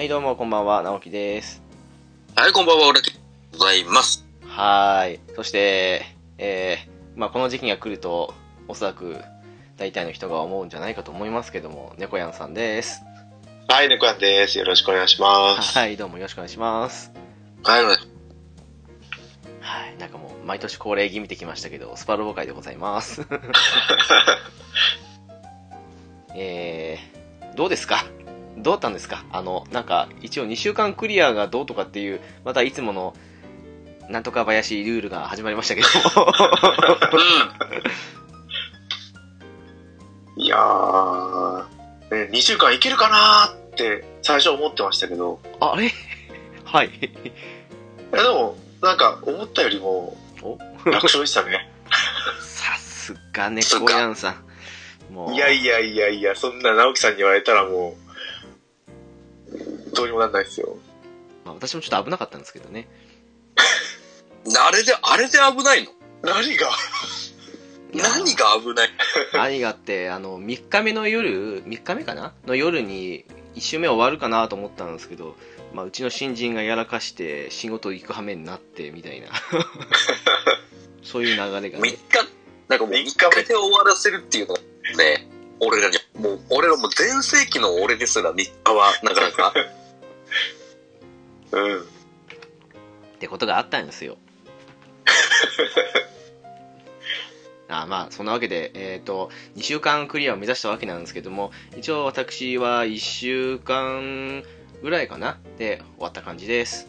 [0.00, 1.60] はい、どうも、こんばんは、直樹です。
[2.34, 3.10] はい、こんばんは、俺で
[3.52, 4.24] ございます。
[4.46, 5.20] はーい。
[5.36, 6.06] そして、
[6.38, 8.32] えー、まあ、この時期が来ると、
[8.66, 9.18] おそらく、
[9.76, 13.02] 大体の人が思うんじゃないかと思いますけども、猫やんさんです。
[13.68, 14.58] はい、猫やんです。
[14.58, 15.78] よろしくお願いします。
[15.78, 17.12] はい、どうもよろしくお願いします。
[17.62, 17.96] はい、はい、
[19.98, 23.26] なんかもう、毎年恒例気味てきましたけど、スパロボ会でございます。
[26.34, 28.02] えー、どうですか？
[28.62, 29.24] どうだったんですか？
[29.32, 33.14] あの、なんか、一応2週間クリアがどうとかっていう、またいつもの、
[34.08, 35.88] なんとか林ルールが始まりましたけど。
[40.36, 41.64] いやー、
[42.10, 45.92] ね、2週間いけるかなーって最初思ってましたけど、あれ？
[46.64, 46.88] はい。
[46.88, 46.90] い
[48.12, 50.58] やでも、なんか思ったよりもお？
[50.86, 51.70] 楽勝でしたね。
[52.40, 54.30] さすが猫やんさ
[55.10, 55.12] ん。
[55.12, 57.99] もう、いやいやいやいや、そんな直樹さんに言われたらもう、
[60.00, 60.76] どうにもなんないですよ。
[61.44, 62.88] まあ、私もちょっと危なかったんですけどね。
[64.58, 65.92] あれで、あれで危ないの？
[66.22, 66.70] 何が？
[67.92, 68.90] 何が危ない？
[69.34, 72.32] 何がって、あの、3日目の夜、3日目かな？
[72.46, 75.36] の夜に、1週目終わるかなと思ったんですけど、
[75.74, 79.28] まあ、うちの新人がやらかして、仕事行く羽目になって、みたいな。
[81.02, 81.98] そういう流れが ?3 ね日。、
[82.68, 84.60] なんかもう3三日目日で終わらせるっていうのが
[84.96, 89.52] ね、俺らに、もう、俺らも全盛期の俺ですら3日は、なかなか。
[91.52, 91.80] うん。
[91.80, 91.84] っ
[93.18, 94.18] てことがあったんですよ。
[97.68, 104.42] あまあ、そんなわけで、えっ、と、2週間クリアを目指したわけなんですけども、一応私は1週間
[104.82, 106.88] ぐらいかなで終わった感じです。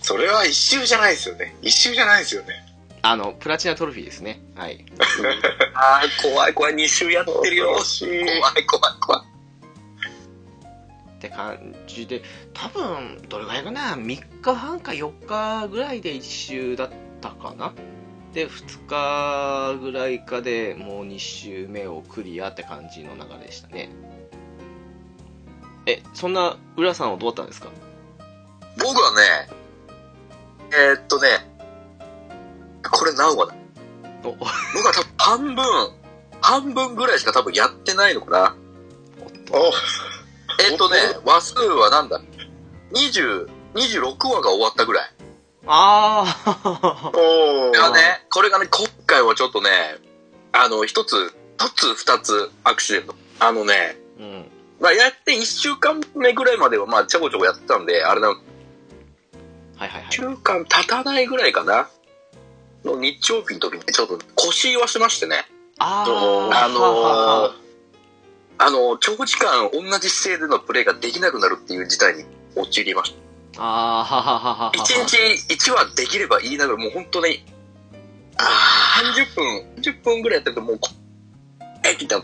[0.00, 1.56] それは一周じゃないですよね。
[1.62, 2.62] 一周じゃないですよね。
[3.00, 4.40] あの、プラチナトロフィーですね。
[4.54, 4.84] はい。
[5.74, 7.68] あー、怖い怖い、2週やってるよ。
[7.68, 9.33] 怖い怖い怖い。
[11.24, 16.90] って感じで、多分、どれぐらいかな ?3 日半か4日ぐらいで1周だっ
[17.22, 17.72] たかな？
[18.34, 23.88] で、2日ぐらいかでもう2周目をクリアって感じの流れでしたね。
[25.86, 27.68] え、そんな、浦さんはどうだったんですか？
[28.78, 29.48] 僕はね、
[30.72, 31.28] えー、っとね、
[32.90, 33.54] これ何話だ？
[34.22, 34.50] 僕は
[34.92, 35.64] 多分半分、
[36.42, 38.56] 半分ぐらいしか多分やってないのかな。
[39.22, 39.72] おっと。
[40.58, 42.20] おえっとね、話数はなんだ
[42.92, 45.10] ?20、26話が終わったぐらい。
[45.66, 47.72] あーおー。
[47.72, 49.70] がね、これがね、今回はちょっとね、
[50.52, 53.14] あの、一つ、一つ、二つ、アクシデント。
[53.40, 54.44] あのね、うん。
[54.80, 60.12] まあ、やって一週間目ぐらいまでは、まあ、ちょこちょこやってたんで、あれなの、はいはいはい。
[60.12, 61.88] 週間経たないぐらいかな？
[62.84, 65.46] の日曜日の時にちょっと腰言わしましてね。
[65.78, 67.63] あーあのー
[68.58, 72.24] あの、長時間同じ姿勢でのプレーができなくなるっていう事態に
[72.56, 73.24] 陥りました。
[73.56, 77.44] あーははははは一日一話できれば言いながら、もう本当に、
[78.36, 80.90] あ30分、10分ぐらいやってるともう、こ
[81.84, 82.22] えった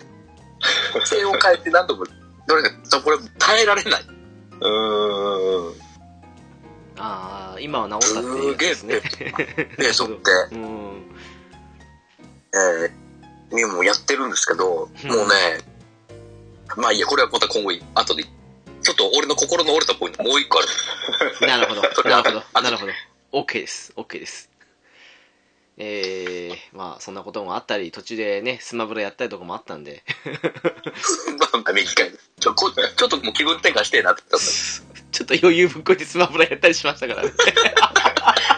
[0.93, 2.05] 姿勢を変えて何度も、
[2.47, 2.71] どれか、
[3.03, 4.03] これ耐えられない。
[4.03, 4.07] ー。
[4.61, 5.81] うーん。
[6.99, 9.01] あー今は治ったっていうやつですね。
[9.79, 11.03] で、そって、うん。
[12.53, 14.91] えー、にもやってるんですけど、もうね、
[16.77, 20.69] まあいいや、これはまた今後、後で、ちょっと俺の心の折れたポイントもう一個ある。
[21.47, 22.93] なるほど、 なるほど、あなるほど。
[23.33, 24.51] OK です、OK です。
[25.83, 30.03] えー、まあ、そんなこともあったり、途中でね、スマブラやったりとかもあったんで、
[31.39, 37.33] まあ、右回ちょ、こちょっともう気分転換してえなって言ったんだちょっと余裕ぶっこいてスマブラやったりしましたからね。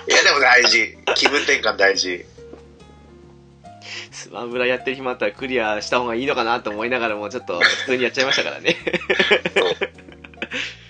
[0.08, 0.98] いや、でも大事。
[1.14, 2.24] 気分転換大事。
[4.22, 8.76] スマブラやってる暇あったらクリアした方がいいのかなと思いながらも、ちょっと普通にやっちゃいましたからね。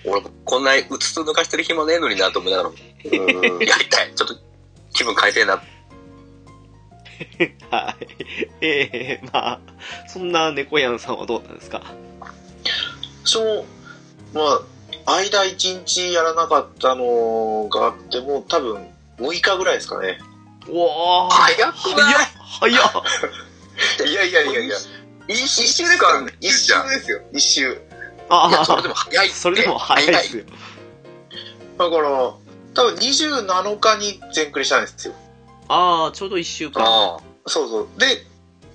[0.05, 2.75] 俺もこんなうつつ抜かしてる暇ねえのになと思いながらも、
[3.05, 3.59] うん。
[3.65, 4.13] やりたい。
[4.15, 4.35] ちょっと
[4.93, 5.63] 気分変えてえな。
[7.71, 8.07] はい。
[8.61, 9.59] えー、まあ、
[10.07, 11.81] そんな猫やんさんはどうだったんですか？
[13.23, 13.65] そう、
[14.33, 14.41] ま
[15.05, 18.87] あ、間一日やらなかったのがあっても、多分
[19.17, 20.19] 6日ぐらいですかね。
[20.69, 22.13] おー早くない
[22.59, 23.03] 早っ早っ
[24.07, 24.77] いやいやいやいや。
[25.27, 26.35] 一一周ですからね。
[26.39, 26.51] 一。
[26.51, 27.21] 周ですよ。
[27.31, 27.81] 一周。
[28.29, 29.29] あいや、それであ、も早い。
[29.29, 30.43] それでも早いですよ。
[31.77, 32.37] だから、多
[32.75, 35.13] 分27日に全クリしたんですよ。
[35.67, 36.83] ああ、ちょうど1週間。
[36.83, 37.19] ああ。
[37.47, 37.87] そうそう。
[37.99, 38.25] で、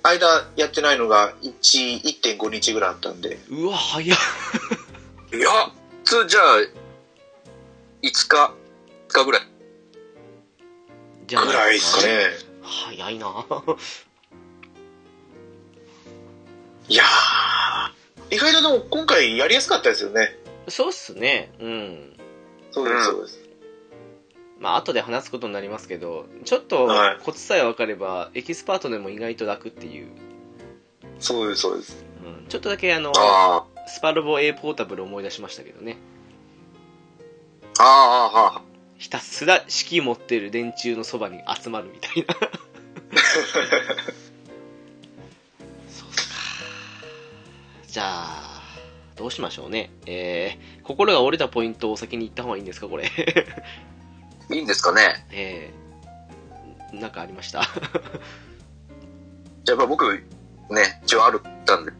[0.03, 3.39] 間やってないのが1、1.5日ぐらいあったんで。
[3.49, 4.17] うわ、早っ。
[5.33, 5.49] いや、
[6.03, 6.67] つ、じゃあ、5
[8.01, 8.51] 日、5
[9.09, 9.48] 日ぐらい。
[11.29, 12.29] じゃあぐらいですかね。
[12.63, 13.45] 早いな
[16.87, 17.03] いや
[18.31, 20.35] 意外とでも今回やりやすかったですよね。
[20.67, 21.51] そうっすね。
[21.59, 22.17] うん。
[22.71, 23.39] そうです、うんそうです。
[24.59, 30.07] まあ、後で話すことになりますけど、ちょっとはいコツさえ分かれば、エキスパートでも意外と楽っていう。
[31.19, 32.03] そうです、そうです。
[32.25, 35.97] うん、ちょっとだけあの、あスパロボ A ポータブル思い出しましたけどね。
[37.77, 38.68] あ、ああ、ああ。
[38.99, 42.35] ひたすら式持ってる電柱のそばに集まるみたいな。
[45.87, 46.35] そうっすか。
[47.87, 48.61] じゃあ、
[49.15, 49.89] どうしましょうね。
[50.05, 53.09] えー、心が折れたポイントを先に言った方がいいんですか、これ。
[54.51, 55.25] いいんですかね？
[55.31, 57.61] えー、なんかありました？
[59.63, 60.23] じゃあ僕、ね、
[61.05, 61.93] 一応あるったんで。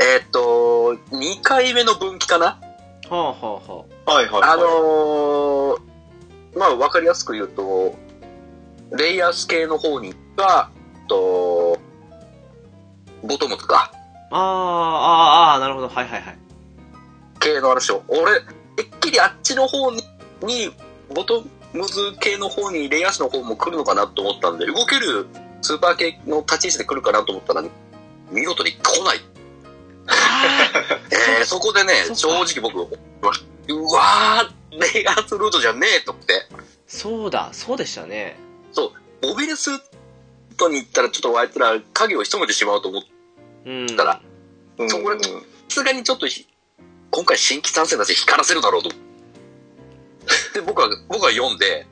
[0.00, 2.46] えーっと、2回目の分岐かな？
[2.46, 2.58] は
[3.10, 4.50] あはあははいはい、はい。
[4.52, 5.78] あのー、
[6.56, 7.94] まあわかりやすく言うと、
[8.96, 10.70] レイヤース系の方には、
[11.08, 11.78] と、
[13.22, 13.90] ボトムとか、
[14.30, 14.36] あ。
[14.36, 15.88] ああ、ああ、なるほど。
[15.88, 16.38] はいはいはい。
[17.40, 18.40] 系の話を、俺、
[18.76, 20.02] てっきりあっちの方に、
[20.42, 20.70] に
[21.12, 25.26] ボトムズ系の方にレイヤースの方も来るのかなと思ったんで、動ける
[25.62, 27.64] スーパー系の立ち位置で来るかなと思ったら、
[28.30, 29.20] 見事に来ない。
[31.38, 32.96] えー、そこでね、正直僕、
[33.68, 36.46] うわー、レイヤースルートじゃねえと思って、
[36.86, 38.36] そうだ、そうでしたね。
[39.22, 39.78] モビルスー
[40.56, 43.08] トに行ったらちょっとあいつら影を潜めてしまうと思って、
[43.66, 43.86] うん。
[43.96, 44.20] だから
[44.78, 45.30] うんそこでさ
[45.68, 46.46] すがにちょっとひ
[47.10, 48.90] 今回新規参戦だし光らせるだろうと。
[50.54, 51.86] で、僕は、僕は読んで、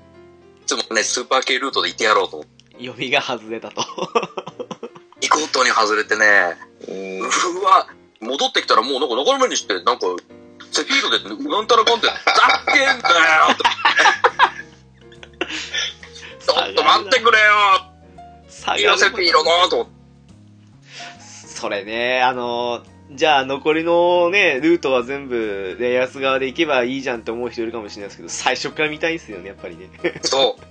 [0.67, 2.45] ちょっとね、スーパー系ルートで行ってやろうと。
[2.79, 3.83] 読みが外れたと。
[5.21, 6.57] 見事に外れてね、
[6.89, 7.87] うわ、
[8.21, 10.07] 戻ってきたらもうなんか中目にして、なんか、
[10.75, 12.17] セフィーロでなんたらかんって、ざっ
[12.67, 13.15] けんだよ
[16.41, 17.45] ちょっと待ってくれよ
[18.49, 19.89] 下いや、セフィーロのと。
[21.21, 22.83] それね、あの、
[23.13, 29.89] じゃあ残りのね、ルートは全部レイヤース側で行けばいいじゃんって思う人いるかもしれないですけど、最初から見たいんですよね、やっぱりね。
[30.23, 30.63] そう。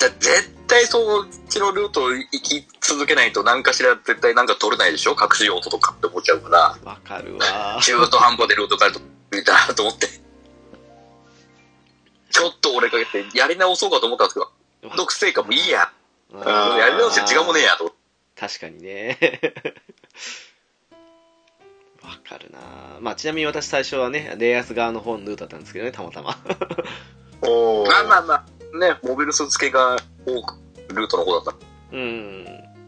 [0.00, 5.16] だ絶対そっちのルート行き続けないと何かしら絶対なんか取れないでしょ？
[5.20, 6.78] 隠し用途とかって思っちゃうから。
[6.84, 7.80] わかるわ。
[7.82, 9.02] 中途半端でルート変えると
[9.34, 10.08] 見たなと思って。
[12.30, 14.50] ちょっと俺かけてやり直そうかと思ったんですけど、
[14.82, 15.92] めんどくせえかもういいや。
[16.32, 17.94] やり直して違うもねえやと。
[18.38, 19.18] 確かにね。
[22.02, 22.58] わかるな
[23.00, 26.36] まあちなみに私最初はね、レイヤース側の方のルートだったんですけどね、たまたま。
[27.42, 29.96] おーまあまあまあ、ね、モビルスーツ系が
[30.26, 30.56] 多く
[30.88, 31.56] ルートの方だっ
[31.92, 32.44] うん。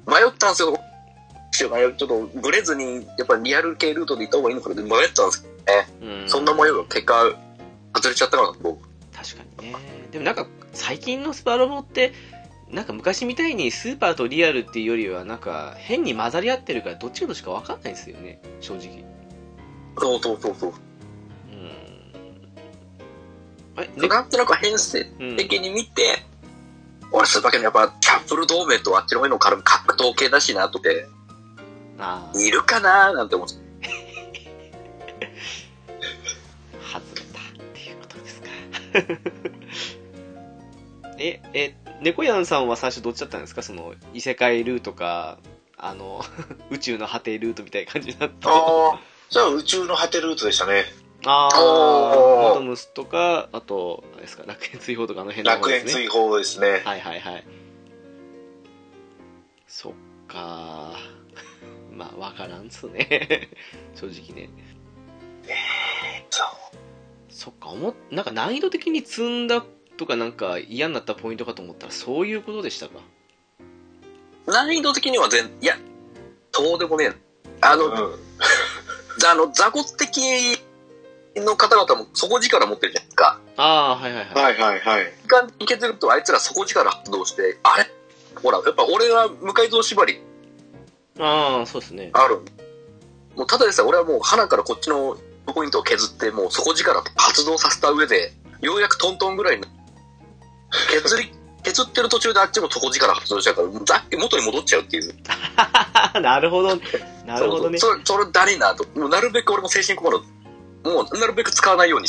[0.07, 0.21] た。
[0.21, 0.79] 迷ったんですよ。
[1.53, 5.89] ちょっとブレずに、やっぱりリアル系ルートで行った方がいいのかなって迷ったんですけどね。
[6.23, 7.15] うん、そんな迷いが結果、
[7.95, 8.87] 外れちゃったから、僕。
[9.15, 9.77] 確かにね。
[10.11, 12.13] でもなんか、最近のスパロボって、
[12.71, 19.05] なんか昔みたいにスーパーとリアルっていうよりは、なんか変に混ざり合ってるから、どっちがどっちかわかんないですよね、正直。
[19.99, 20.73] そうそうそうそう。
[23.79, 24.09] うん。
[24.09, 26.25] なんとなく編成うん、的に見て、
[27.13, 31.09] 俺、それだけのやっぱ、キャップル同盟とあっちの方の格闘系だしな、とて、
[32.35, 33.55] いるかななんて思って。
[41.19, 43.63] え、え、猫やんさんは最初どっちだったんですか？
[43.63, 45.39] その、異世界ルートか、
[45.79, 46.23] あの、
[46.71, 48.51] 宇宙の果てルートみたいな感じになった。
[48.51, 49.01] ああ、
[49.31, 50.85] じゃあ宇宙の果てルートでしたね。
[51.25, 55.93] あーおーボトムスとか、あと、あれですか、楽園追放とかあの辺の方楽ですね。
[56.03, 56.83] 園追放ですね。
[56.85, 57.45] はいはいはい。
[59.67, 59.93] そっ
[60.29, 60.93] か
[61.93, 63.49] まあ、わからんっすね。
[63.95, 64.51] 正直ね。
[66.31, 66.49] そう
[67.37, 69.63] そっか、思っなんか難易度的に積んだ
[69.99, 72.95] とかなんか嫌になったポイントかと思ったらそういうことでしたか。
[74.47, 75.77] 難易度的には全、いや、
[76.53, 77.13] そうでもねえ。
[77.61, 77.93] あの、うん
[79.29, 80.59] あの、雑魚的
[81.37, 83.41] の方々も底力持ってるじゃないですか。
[83.59, 84.45] ああー、はいはいはい。
[84.45, 85.13] はいはいはい。
[85.23, 87.91] 時間いけてるとあいつら底力発動して、あれ？
[88.43, 90.23] ほら、やっぱ俺は向かい像縛り
[91.19, 92.11] ああ、そうですね。
[92.15, 92.41] ある。
[93.35, 95.19] もうただでさえ俺はもう鼻からこっちの
[95.53, 99.67] ポイントを削って、もう底力発動させた上で、ようやくトントンぐらいの、
[100.91, 105.15] 削り、 削ってる途中であっちも底力発動しちゃうから、ざっ元に戻っちゃうっていう。
[106.21, 106.77] なるほど。
[107.27, 107.79] なるほどね。
[107.79, 108.87] それ、それだなと。
[108.99, 110.19] もうなるべく俺も精神困る。
[110.85, 112.09] もうなるべく使わないように。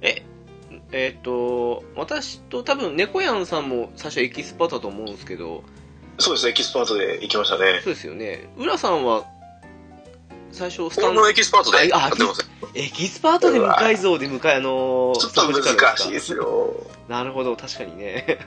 [0.00, 0.24] え、
[0.92, 5.62] えっ、と、私と多分、猫やんさんも最初エキスパートだと思うんですけど、
[6.18, 7.80] そうですね、エキスパートで行きましたね。
[7.82, 8.48] そうですよね。
[8.56, 9.26] 浦さんは、
[10.54, 12.10] 最初スタンドエキスパートでやあ。
[12.74, 16.86] エキスパートで無改造で向かい、あのーちょっと難しいいですよ。
[17.08, 18.38] なるほど、確かにね。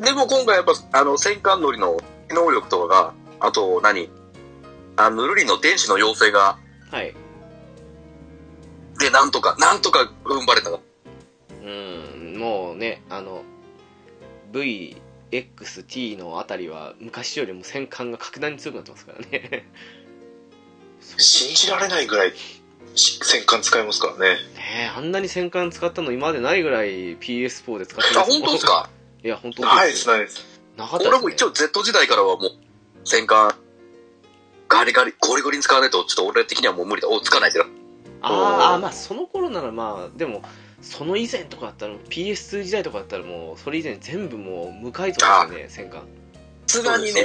[0.00, 1.96] でも今回やっぱ、あの、戦艦乗りの
[2.30, 4.10] 能力とかが、あと何？
[4.96, 6.58] あの、ルリの電子の妖精が、
[6.90, 7.14] はい。
[8.98, 10.80] で、なんとか、なんとか踏ん張れたが。
[11.62, 13.42] うん、もうね、あの、
[14.52, 19.68] VXT のあたりは昔よりも戦艦が格段に強くなってますからね。
[21.18, 22.32] 信じられないぐらい
[22.94, 24.18] し戦艦使いますからね。
[24.18, 24.38] ね
[24.84, 28.90] えあんなに戦艦使ったの今までないぐらい PS4 で使ってあ、本当ですか？
[29.24, 30.44] いや、本当ないです、ないです。
[30.76, 31.16] なかったです、ね。
[31.16, 32.50] 俺も一応 Z 時代からはもう、
[33.04, 33.54] 戦艦、
[34.68, 37.08] ガリガリ、ゴリゴリに使わないと、ちょっと俺的にはもう無理だ。
[37.08, 37.64] お、つかないけど。
[38.20, 40.42] あーあー、まあその頃ならまあ、でも、
[40.82, 46.02] その以前とかだったら、PS2 時代とかだったらもう、それ以前全部もう無改造ですよね、戦艦。
[46.66, 47.24] さすがにね、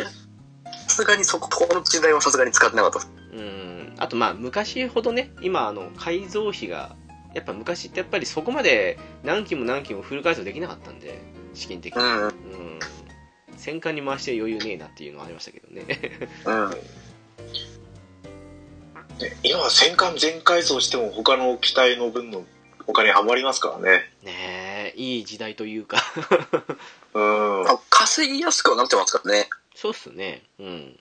[0.88, 3.08] さすがにそこ、この時代はさすがに使ってなかった。
[3.32, 3.94] うん。
[3.98, 6.96] あとまあ、昔ほどね、今、あの、改造費が、
[7.34, 11.22] やっぱ昔ってやっぱりそこまで何機も何機もフル改造できなかったんで、
[11.54, 12.02] 資金的に。
[12.02, 12.24] うん。
[12.24, 12.80] うん。
[13.56, 15.86] 戦艦に回して余裕ねえなっていうのはありましたけどね。
[16.46, 16.70] うん。
[16.72, 16.78] ね
[19.44, 22.44] 今は戦艦全改造しても他の機体の分の
[22.88, 24.10] お金余りますからね。
[24.24, 25.98] ねえ、いい時代というか。
[27.14, 27.68] うん。
[27.70, 29.48] あ稼ぎやすくはなってますからね。
[29.76, 30.44] そうっすね。
[30.60, 31.00] うん。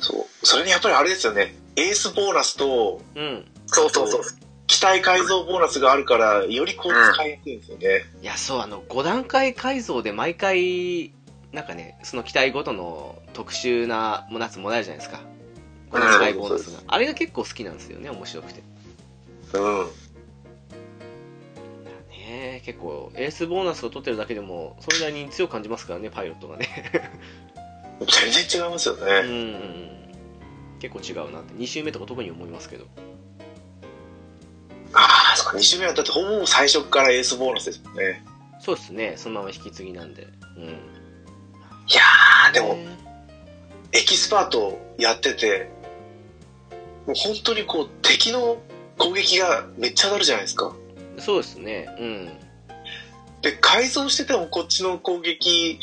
[0.00, 0.46] そう。
[0.46, 1.54] それにやっぱりあれですよね。
[1.76, 3.44] エースボーナスとうん。
[3.66, 4.22] そうそうそう。
[4.66, 8.04] 機体改造ボーナスがあるから、よりこう使いやすいんですよね。
[8.20, 11.12] いや、そう、あの、5段階改造で毎回、
[11.52, 15.20] なんかね、その機体ごとの特殊なものやつもらえるじゃないですか。
[15.90, 16.82] 5段階ボーナスが。
[16.86, 18.62] あれが結構好きなんですよね、面白くて。
[19.54, 19.86] うん。
[22.10, 26.68] ねえ結構、エースボーナスを取ってるだけでも、それなりに強く感じますからね、パイロットがね。
[28.00, 29.12] 全然違いますようんね。
[29.12, 29.86] うんうん。
[30.78, 31.54] 結構違うなって。
[31.54, 32.86] 2周目とか特に思いますけど。
[34.92, 38.22] ああ、そっか、2周目はだってほぼ最初からエースボーナスですもんね。
[38.60, 40.26] そうですね、そのまま引き継ぎなんで。
[40.56, 40.64] うん。
[40.64, 40.68] い
[41.94, 42.96] やー、でも、ね
[43.92, 45.70] エキスパートやってて、
[47.06, 48.58] もう本当にこう、敵の
[48.98, 50.74] 攻撃がめっちゃ当たるじゃないですか。
[51.18, 52.26] そうですね、うん。
[53.42, 55.78] で、改造しててもこっちの攻撃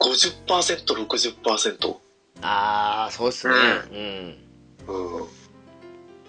[0.00, 1.96] 50%、60%。
[2.40, 3.54] ああ、そうですね。
[4.88, 5.18] うん。
[5.18, 5.28] うん。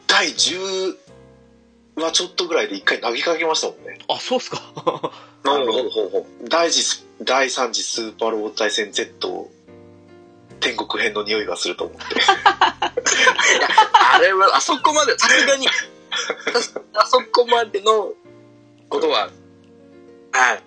[0.08, 0.98] 第10
[1.98, 4.00] はちょっとぐらいで一回投げかけましたもんね。
[4.08, 4.62] あ、そうっすか。
[5.44, 6.26] なるほど、ほうほう。
[6.48, 9.50] 第次ス第3次スーパーロボット対戦 Z
[10.60, 12.04] 天国編の匂いがすると思って。
[14.12, 15.68] あれは、あそこまで、さすがに、
[16.94, 18.14] あそこまでの
[18.90, 19.30] ことは、
[20.32, 20.64] はい。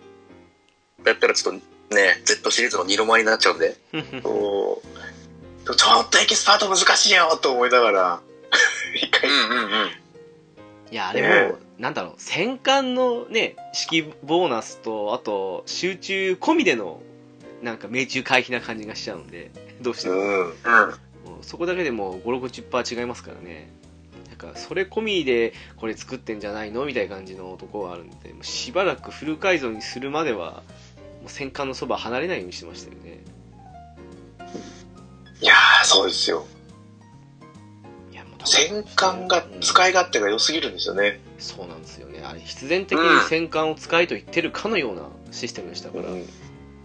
[1.04, 3.76] だったらちょっとね、Z シリーズの二の舞になっちゃうんで。
[4.22, 8.20] そうちょっとエキスパート難しいよと思いながら、
[8.96, 9.90] 一回、んうんうん。
[10.90, 17.00] いや、あれも、ねなんだろう、戦艦のね、式ボーナスと、あと、集中込みでの、
[17.62, 20.14] なんか命中回避な感じがしちゃうんで、 どうしても。
[20.14, 20.46] うん。
[20.48, 20.54] うん。
[21.42, 23.70] そこだけでもう5、60%違いますからね。
[24.28, 26.84] なんか、それ込みで、これ作ってんじゃないの？
[26.84, 30.62] みたいな感じのとこはあるんで、しばらくフル改造にするまでは、
[31.22, 33.20] もう戦艦のそば離れないようにしてましたよね。
[35.40, 36.46] いやー、そうですよ。
[38.10, 41.20] いや、もうだから戦艦が使い勝手が良すぎるんですよね。
[41.38, 42.22] そうなんですよね。
[42.24, 46.26] あれ、必然的に戦艦を使いと言ってるかのようなシステムでしたから、うん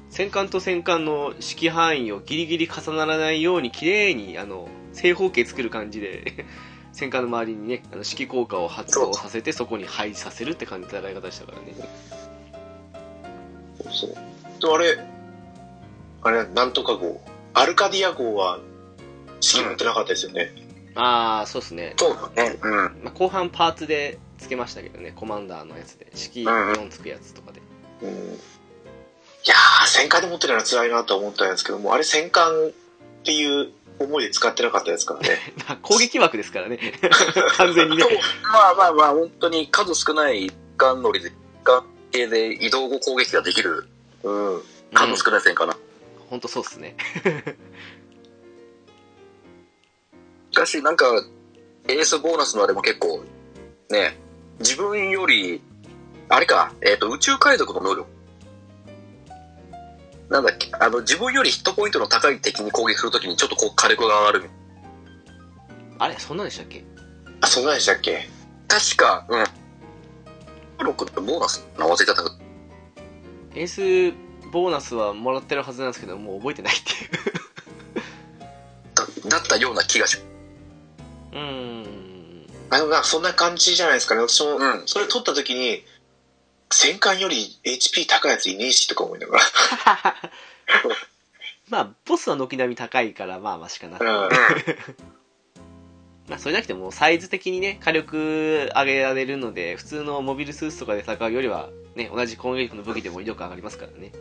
[0.09, 6.45] 戦艦と戦艦の指揮範囲をギリギリ重ならないように綺麗にあの正方形作る感じで
[6.91, 11.75] 戦艦の周りにねあの指揮効果を発動させてそこに配置させるって感じの戦い方でしたからね
[13.91, 14.09] そう。
[14.11, 14.17] で
[14.67, 14.99] あれ、
[16.23, 17.21] あれ、なんとか号。
[17.53, 18.59] アルカディア号は、
[19.39, 20.51] 式持ってなかったですよね。
[20.95, 22.57] ああそうですね、そうだね。
[22.61, 22.75] うん。
[22.75, 27.61] まあ、後半パーツでつけましたけどねコマンダーのやつで指揮4つくやつとかで、
[28.01, 32.71] うんいやー、戦艦で持ってるのは辛いなとは思ったんですけども、あれ戦艦っ
[33.23, 35.29] ていう思いで使ってなかったですからね。
[35.69, 36.77] まあ、攻撃枠ですからね
[37.57, 38.03] 完全にね
[38.51, 41.31] まあまあまあ、本当に数少ないガン乗りで、
[41.63, 43.87] ガン系で移動後攻撃ができる
[44.23, 44.61] うん。
[44.93, 45.77] 数少ない戦かな。
[46.29, 46.95] 本当そうっすね
[50.51, 51.05] しかし、なんか、
[51.87, 53.23] エースボーナスのあれも結構、
[53.89, 54.17] ね、
[54.59, 55.61] 自分より、
[56.29, 58.09] あれか、えっ、と、宇宙海賊の能力。
[60.29, 64.49] なんだっけ、あの、自分よりヒットポイントの高い敵に攻撃するときにちょっとこう火力が上がる。
[65.99, 66.83] あれそんなんでしたっけ？
[67.41, 68.27] あ、そんなんでしたっけ？
[68.67, 69.45] 確か、うん。
[70.83, 72.23] ロックってボーナスな忘れちゃった。
[73.55, 74.13] エース
[74.51, 77.09] ボーナスはもらってるはずなんですけどもう覚えてないっていう
[79.29, 80.17] だだったような気がし
[81.33, 81.87] うーん
[82.69, 84.21] あの、なんかそんな感じじゃないですかね。
[84.21, 85.83] 私も、うんそれ取った時に、
[86.69, 89.43] 戦艦より HP 高いやついねえしとか思いながら。
[91.69, 94.29] まあボスは軒並み高いからまあマシかな、うん。
[96.27, 104.11] まあそれなくてもサイズ的にね火力上げられるので普通のモビルスーツとかで戦うよりはね同じ攻撃力の武器でも威力上がりますからね。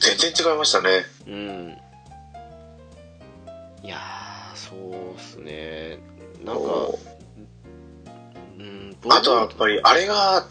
[0.00, 1.04] 全然違いましたね。
[1.26, 1.76] うん。
[3.82, 5.98] いやーそうっすね。
[6.44, 6.62] なんか
[8.58, 10.46] うんあとはやっぱり、あれがん、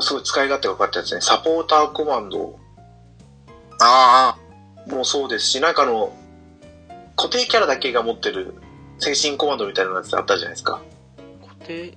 [0.00, 1.20] すごい使い勝手が良かったですね。
[1.20, 2.58] サポーターコマンド。
[3.80, 4.36] あ
[4.88, 6.16] もそうですし、なんかあの、
[7.16, 8.54] 固定キャラだけが持ってる
[8.98, 10.80] 精神コマンドみたいなやつあったじゃないですか。
[11.42, 11.96] 固定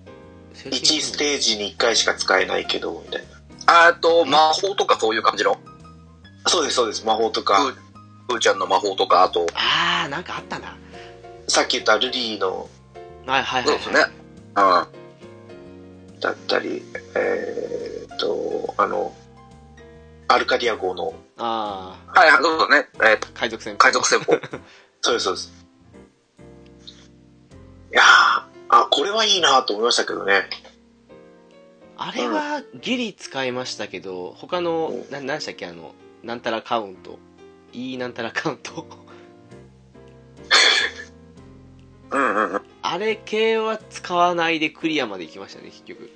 [0.54, 3.22] 精1神ステージに1回しか使えないけど、みたい
[3.68, 3.86] な。
[3.86, 3.88] あ。
[3.88, 5.58] あと、魔法とかそういう感じの？
[6.48, 7.06] そうです、そうです。
[7.06, 7.74] 魔法とか、
[8.28, 10.76] プーちゃんの魔法とか、あと、ああなんかあったな
[11.48, 12.70] さっき言ったルリーの
[13.26, 14.00] はいはいはい、そうですね。
[14.56, 14.64] うん。
[14.64, 14.88] は
[16.20, 16.84] だったり、
[17.16, 19.14] えーっと、あの、
[20.28, 22.88] アルカディア号の、ああいはい、そうだね。
[22.96, 24.34] えー海賊船海賊戦法。
[25.02, 25.61] そうです、そうです。
[27.92, 28.06] いやー、
[28.70, 30.44] あ、これはいいなと思いましたけどね。
[31.98, 35.12] あれはギリ使いましたけど他のうん。
[35.12, 35.68] な何でしたっけ？
[35.68, 35.94] あの
[36.24, 37.20] なんたらカウント。
[37.74, 38.88] E なんたらカウント。
[42.12, 42.62] うんうんうん。
[42.82, 46.10] あれ系は使わないでクリアまで行きましたね結局。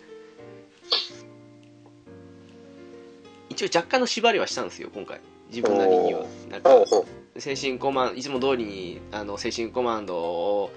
[3.49, 5.21] 一応若干の縛りはしたんですよ今回。
[5.49, 6.25] 自分なりには。
[6.49, 6.69] なんか。
[7.37, 10.71] 精神コマンいつも通りにあの精神コマンドを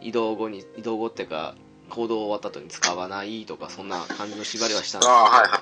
[0.00, 1.54] 移動後に移動後っていうか
[1.90, 5.60] 行動終わった後に使わないとかそんな感じの縛りはしたんですけどあはいはい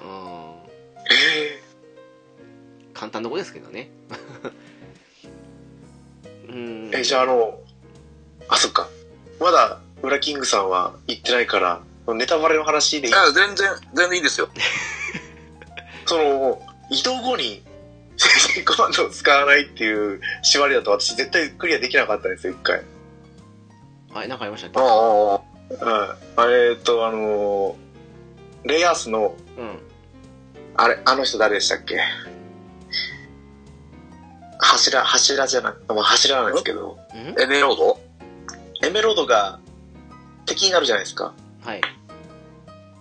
[1.10, 1.62] え
[2.88, 3.90] うん、簡単なとこですけどね
[6.48, 7.58] うんー、え、じゃああの、
[8.48, 8.88] あ、そっか。
[9.40, 11.80] まだ、ウラキングさんは言ってないから、
[12.14, 13.12] ネタバレの話でいい？
[13.12, 14.48] いや、全然、全然いいですよ。
[16.06, 17.62] その、移動後に、
[18.66, 22.82] コマンドを使わないっていう縛りだと私絶対クリアできなかったんですよ、一回。
[24.12, 24.78] はいなんかありましたっけ？
[24.78, 24.86] ああ。
[24.88, 26.18] はい。
[26.36, 29.78] あれと、あのーレイアースの、うん
[30.76, 31.98] あれ、あの人誰でしたっけ？
[34.58, 37.40] 柱、柱じゃなく、まあ柱なんですけど、うん？
[37.42, 38.00] エメロード？
[38.86, 39.58] エメロードが
[40.46, 41.34] 敵になるじゃないですか。
[41.62, 41.80] はい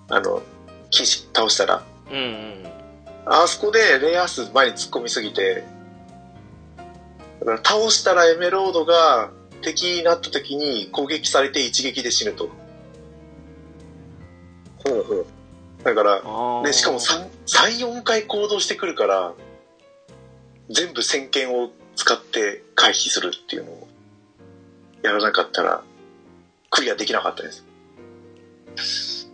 [0.09, 0.41] あの、
[0.89, 1.83] 騎士倒したら。
[2.09, 2.61] うんうん
[3.23, 5.63] あそこでレイアース前に突っ込みすぎて、
[7.39, 9.29] だから倒したらエメロードが
[9.61, 12.49] 敵になった時に攻撃されて一撃で死ぬと。
[14.83, 15.25] ほうほう。
[15.83, 16.21] だから、
[16.63, 19.33] で、しかも3、3、4回行動してくるから、
[20.69, 23.87] 全部先見を使って回避するっていうのを
[25.03, 25.83] やらなかったら、
[26.69, 27.65] クリアできなかったです。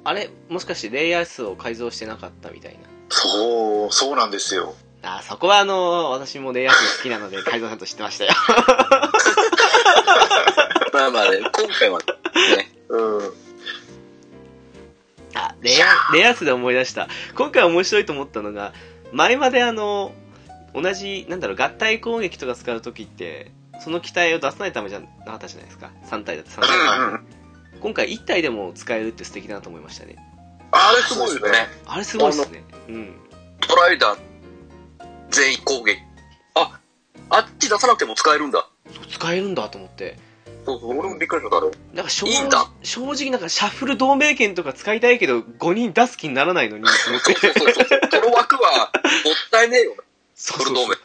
[0.04, 4.74] あれもしかしてレイヤースを改造してなかったみたいなそう、そうなんですよ。
[5.04, 8.32] あーそこはあの私もレイヤース好きなので改造さんと知ってましたよ
[10.98, 12.06] まあまあね、今回はね、
[12.90, 13.34] うん。
[15.36, 17.08] あレイヤーレイヤースで思い出した。
[17.36, 18.74] 今回面白いと思ったのが
[19.12, 20.12] 前まであの
[20.74, 25.92] 同じなんだろう合体攻撃とか使う時ってその機体を出さないためじゃなかったじゃないですか。
[26.10, 27.26] 3体だって3体だって
[27.80, 30.16] 今回1体でも使えるって素敵だなと思いましたね。
[30.72, 31.52] あれすごいですね。
[31.86, 32.64] あれすごいっすね。
[32.88, 33.16] うん。
[33.60, 34.20] トライダー
[35.30, 36.00] 全員攻撃。
[36.56, 36.80] あ、
[37.30, 38.68] あっち出さなくても使えるんだ。
[39.12, 40.18] 使えるんだと思って
[40.68, 41.72] そうそう、俺もびっくりしただろ。
[41.94, 48.00] なんか正いいんだ正直なんかシャッフル同盟権とか使いたいけど5人出す気にならないのにと思ってそうそうそう。
[48.12, 48.92] その枠は、
[49.24, 50.04] もったいねえよな。
[50.36, 50.96] そそれ同盟。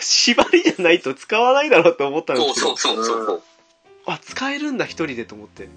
[0.00, 3.42] 縛りじゃないと使わないだろうと思ったんですけどそうそうそうそうそう。
[4.06, 5.68] あ使えるんだ一人でと思って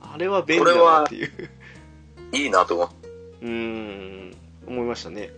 [0.00, 1.50] あれは便利だなっていう
[2.32, 2.84] いいなと思
[3.40, 3.46] う。
[3.46, 5.30] うーん思いましたね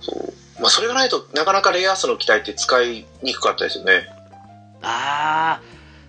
[0.00, 0.60] そう。
[0.60, 4.17] まあ、それがないとなかなかレイアースの機体って使いにくかったですよね。
[4.82, 5.62] ああ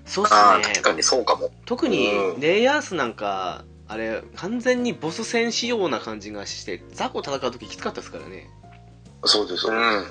[0.05, 1.51] そうっああ、すね確かにそうかも。
[1.65, 8.49] 特にうんレイアースなんかあれ完全にボス戦仕様な感じがしてザコ戦う時きつかったですからね
[9.25, 9.67] そうです。
[9.67, 10.05] うん。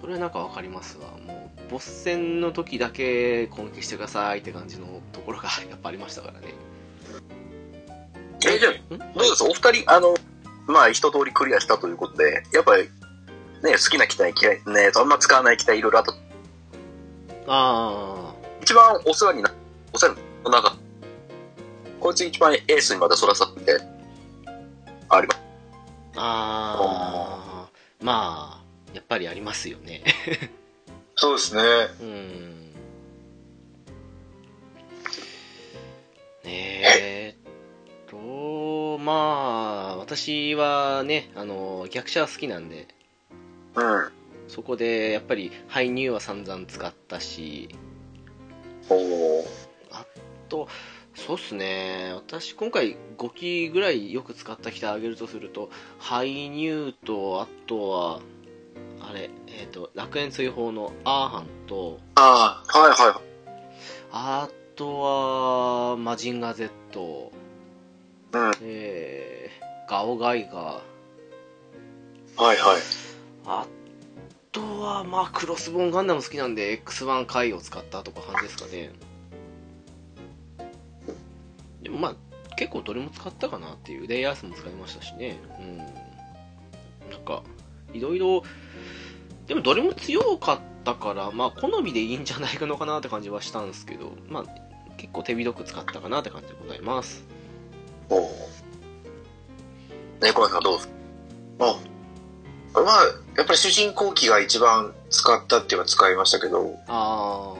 [0.00, 6.54] それはなんかわかりますわもうボス戦の時だけ攻撃してくださいって感じのところが やっぱありましたからね
[8.44, 8.98] え、じゃあ、ん？
[8.98, 9.44] どうです？
[9.44, 10.14] お二人、あの、
[10.66, 12.82] まあ、一通りクリアしたということで、やっぱり、
[13.62, 16.12] ね、好きな機体、嫌い、ね、あんま使わない機体いろいろあった。
[17.46, 19.52] あ一番お世話にな、
[19.92, 20.76] お世話になった、
[22.00, 23.78] こいつ一番エースにまでそらさって、
[25.08, 25.40] あります。
[26.16, 30.02] あああまあやっぱりありますよね。
[31.14, 31.62] そうですね。
[32.00, 32.72] うん。
[36.44, 37.36] ねえ？
[38.10, 42.88] とまあ私はねあの逆者は好きなんで。
[43.74, 44.12] うん。
[44.48, 47.68] そこでやっぱりハイニューは散々使ったし
[48.88, 49.44] おお。
[50.52, 50.68] と
[51.14, 58.20] そうっすね私今回5機ぐらいよく使った機体あげるとするとハイニューとあとは
[59.00, 63.20] あれえっ、と楽園追放のアーハンとああ、はいは
[64.12, 65.00] あと
[65.92, 67.32] はマジンガー Z
[68.34, 68.52] うん。
[68.62, 72.36] えー、ガオガイガーい。
[72.36, 72.80] はいはい。
[73.46, 73.81] あと
[74.60, 78.90] はまあクロスボーンガンダム好きなんで X1 回を使ったとか感じですかね。
[81.82, 82.16] でもまあ
[82.56, 85.38] 結構どれも使ったかなっていうレイヤースも使いましたしね。
[85.58, 85.78] うん。
[85.78, 85.84] な
[87.18, 87.42] んか
[87.92, 88.42] いろいろ
[89.46, 94.44] でもどれも強かったからまあ好みでいいんじゃないのかなって感じはしたんですけどまあ
[94.96, 97.24] 結構手広く使ったかなって感じでございます。
[98.10, 98.48] おお。
[100.20, 100.94] 猫屋さんどうですか？
[101.60, 101.76] あ、
[102.74, 103.04] まあ、
[103.36, 107.54] やっぱり主人公機が一番使ったっていうのは使いましたけど、あ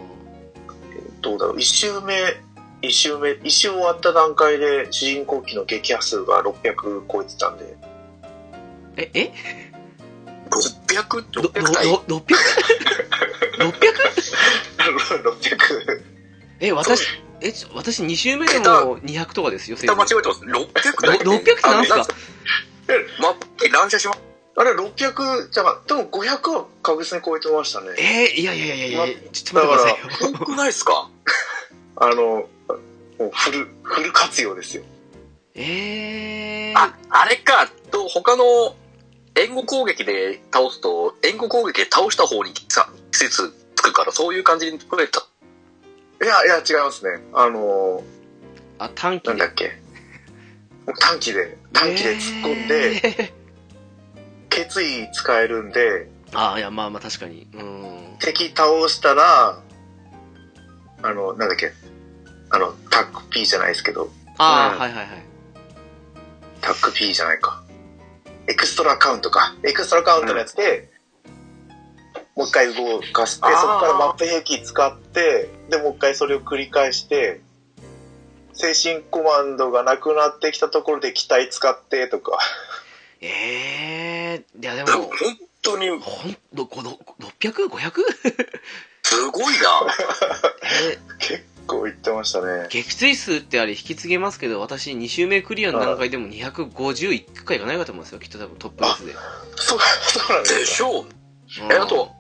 [1.21, 2.15] どうだろう、一周目、
[2.81, 9.11] 一周目、一周終わった段階で主人公機の撃破数が600超えてたんで、ーえ？
[9.15, 9.33] え
[10.51, 11.43] ?600?
[11.43, 13.73] ろ600体ろ 600?600?
[15.23, 16.03] 600。
[16.61, 17.07] え、私、
[17.41, 20.41] え、私2周目でも200とかですよ、桁間違えてます。
[20.41, 22.07] 600体ろ600ってなんすか？
[23.21, 24.15] マップ乱射しま
[24.63, 27.89] あれ、600、じゃあ、でも500は確実に超えてましたね。
[27.99, 30.39] えー、いやいやいやいやいや、ちょっだからと待ってくださいよ。
[30.39, 31.11] 多くないですか？
[31.97, 32.49] あの、も
[33.19, 34.83] うフル、フル活用ですよ。
[35.55, 38.77] えー、あ、あれか、と、他の
[39.35, 45.27] 援護攻撃で倒すと、援護攻撃で倒した方にさ季節つくから、そういう感じに増えた。
[46.23, 47.21] いや、いや、違いますね。
[47.33, 48.03] あの、
[48.79, 49.29] あ、短期で。
[49.31, 49.73] なんだっけ？
[51.01, 53.33] 短期で、短期で突っ込んで、え
[54.55, 57.47] 決意使えるんで、ー、あ、いや、まあまあ確かに。
[57.55, 58.17] うん。
[58.19, 59.59] 敵倒したら、
[61.03, 61.73] あの、なんだっけ。
[62.51, 65.25] あの、タック P じゃないですけど、あー、うんはいはいはい。
[66.61, 67.63] タック P じゃないか。
[68.47, 69.55] エクストラカウントか。
[69.65, 70.91] エクストラカウントのやつで、
[72.37, 77.41] もう一回動かして、そこからマップ兵器使って、で、もう一回それを繰り返して、
[78.53, 82.39] 精神コマンドがなくなってきたところで機体使ってとか。
[83.23, 85.13] えー、いやででも、も本、
[85.63, 88.03] 当に、ほんと、この 600?500?
[89.05, 89.61] すごいな。
[90.91, 92.69] え結構言ってましたねー、。
[92.69, 99.13] 撃墜数ってあれ引き継げますけど、私2周目クリアの段階でも250いくかいかないかと思うんですよ、きっと多分トップレースで。
[99.57, 101.05] そう、そうなんですでしょう。
[101.05, 102.11] うんえ、あと、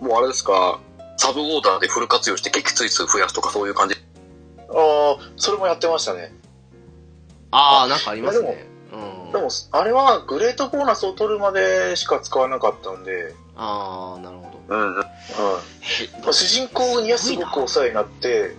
[0.00, 0.80] もうあれですか、
[1.16, 3.96] サブオーダーでフル活用して撃墜数増やすとかそういう感じ。
[4.70, 6.32] ああ、それもやってましたね。
[7.50, 8.67] あー、なんかありますね。
[8.92, 9.32] うん。
[9.32, 14.76] でも、あれはグレートボーナスを取るまでしか使わなかったんで、あー、なるほど。
[14.76, 14.96] うん。
[14.96, 15.04] うん。
[16.32, 18.54] 主人公にはすごくお世話になって、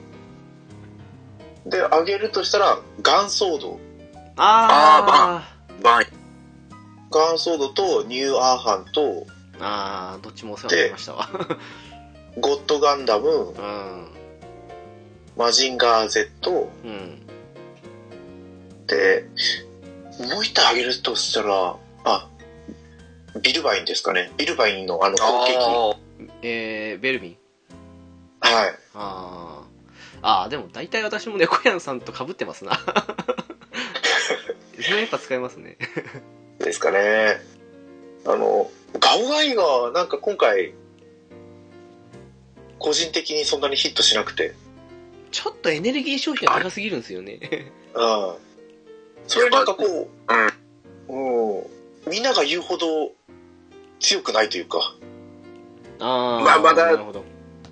[1.65, 3.79] で、あげるとしたら、ガンソード。
[4.35, 6.07] あー、バイ。
[7.11, 9.25] ガンソードとニューアーハンと、
[9.59, 11.29] あー、どっちもお世話になりましたわ。
[12.39, 14.07] ゴッドガンダム、うん。
[15.35, 17.25] マジンガー Z うん。
[18.87, 19.25] で、
[20.19, 22.29] もう一体あげるとしたら、あ、
[23.41, 24.31] ビルバインですかね。
[24.37, 25.99] ビルバインのあの後継
[26.41, 27.37] えー、ベルビン。
[28.41, 28.75] はい。
[28.93, 29.69] あー。
[30.21, 32.77] あー、でも大体私も猫やんさんと被ってますな。
[34.81, 35.77] それやっぱ使えますね。
[36.59, 37.41] ですかね。
[38.25, 40.73] あの、ガオガイがなんか今回、
[42.77, 44.53] 個人的にそんなにヒットしなくて。
[45.31, 47.39] ちょっとエネルギー消費が高すぎるんですよね。
[47.93, 48.35] うん。
[49.29, 51.15] それなんかこうん。
[51.15, 51.59] う、
[52.07, 52.11] うん。
[52.11, 53.11] みんなが言うほど
[53.99, 54.95] 強くないというか。
[55.99, 57.23] あー、まあまだなるほど。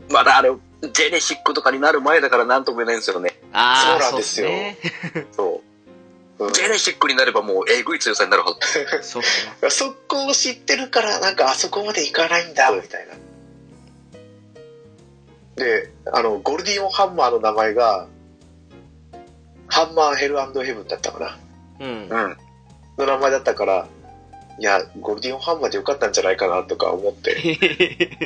[0.09, 3.39] まだあれ、ジェネシックとかになる前だからなんとも言えないんですよね。
[3.51, 4.77] あー、そうなんですよそうっね
[5.31, 5.61] そう。
[6.45, 9.01] うんジェネシックになればもうえぐい強さになるはず。
[9.01, 9.21] そ。
[9.71, 13.15] そこを知ってるから、なんかあそこまでいかないんだ、みたいな。
[15.55, 18.07] で、あの、ゴルディオンハンマーの名前が、
[19.67, 21.39] ハンマーヘルヘブンだったかな。
[21.79, 21.87] うん。
[21.87, 22.37] うん。
[22.97, 23.87] の名前だったから、
[24.59, 27.37] いや、ゴルディオンハンマーでよかったんじゃないかなとか思って。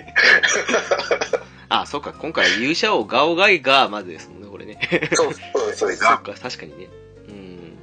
[1.67, 4.79] あ、そうか、今回勇者王ガオガイがまずですもんね、これね。
[5.13, 5.33] そう。
[5.33, 6.03] そうです、そうです。
[6.03, 6.87] そっか、確かにね。
[7.27, 7.77] うん。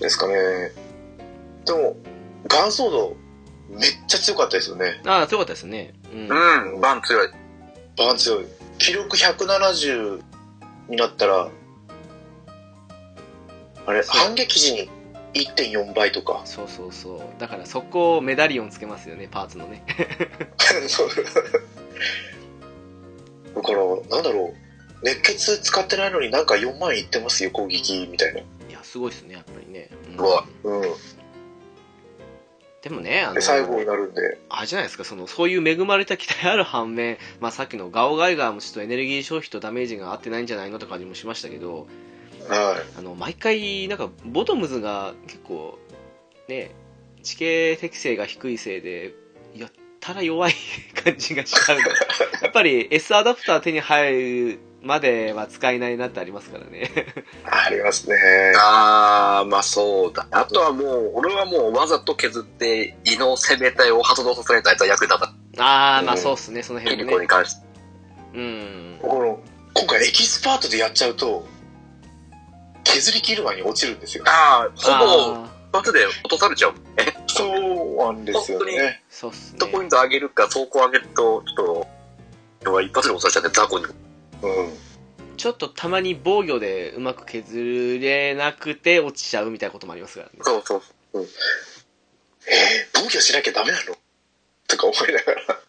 [0.00, 0.72] ですかね。
[1.66, 1.96] でも、
[2.46, 3.16] ガンソード、
[3.68, 5.02] めっちゃ強かったですよね。
[5.04, 5.92] ああ、強かったですね。
[6.12, 6.20] うん。
[6.20, 6.24] う
[6.78, 7.28] ん、バン強い。
[7.96, 8.46] バン強い。
[8.78, 10.22] 記録170
[10.88, 11.50] になったら、
[13.88, 14.90] あれ、反撃時に
[15.32, 16.42] 1.4倍とか。
[16.44, 17.40] そうそうそう。
[17.40, 19.82] だからそこをメダリオンつけますよねパーツのね。
[20.86, 21.08] そう。
[23.54, 23.78] だから
[24.10, 24.56] なんだろう。
[25.02, 28.40] 熱血使ってないのになんか4万いってますよ攻撃みたいな。
[28.40, 30.26] いやすごいですねやっぱりね、うん。
[30.26, 30.82] うわうん。
[32.82, 34.38] でもねあので最後になるんで。
[34.50, 41.86] あれじゃないですかそのそういう恵まれた機体ある反面、まあ、さっきのガオガイガーもちょっとエネルギー消費とダメージが合ってないんじゃないのって感じもしましたけど
[42.48, 45.78] はあの毎回なんかボトムズが結構
[46.48, 46.72] ね
[47.22, 49.14] 地形適性が低いせいで
[49.54, 50.52] やったら弱い
[51.04, 51.82] 感じがしちゃうの
[52.42, 56.88] やっぱり S アダプター手に入るまでは使えないなってありますからねい
[57.44, 58.16] ありますね
[58.56, 60.26] あー、まあそうだ。
[60.30, 65.64] あとはもう、俺はもうわざと削って、胃の攻め隊を発動させたやつは役に立った。
[65.64, 67.66] ああまあうんそうっすねそのキリ辺もねコに関して。
[68.34, 69.40] うんこの
[69.74, 71.46] 今回エキスパートでやっちゃうと
[72.88, 74.24] 削り切る前に落ちるんですよ。
[74.26, 76.74] ああ、ほぼあ一発で落とされちゃう。
[76.96, 81.86] え、そうなんですよ本当にヒットポイント上げるか、走行上げると、ちょ
[82.64, 83.84] っと、一発で落とされちゃって、雑魚に。
[84.42, 84.78] うん。
[85.36, 90.32] ちょっとたまに防御でうまく削れなくて落ちちゃうみたいなこともありますからね。
[90.42, 90.82] そうそう。
[91.14, 91.26] えー、
[92.94, 93.96] 防御しなきゃダメなの？
[94.66, 95.60] とか思いながら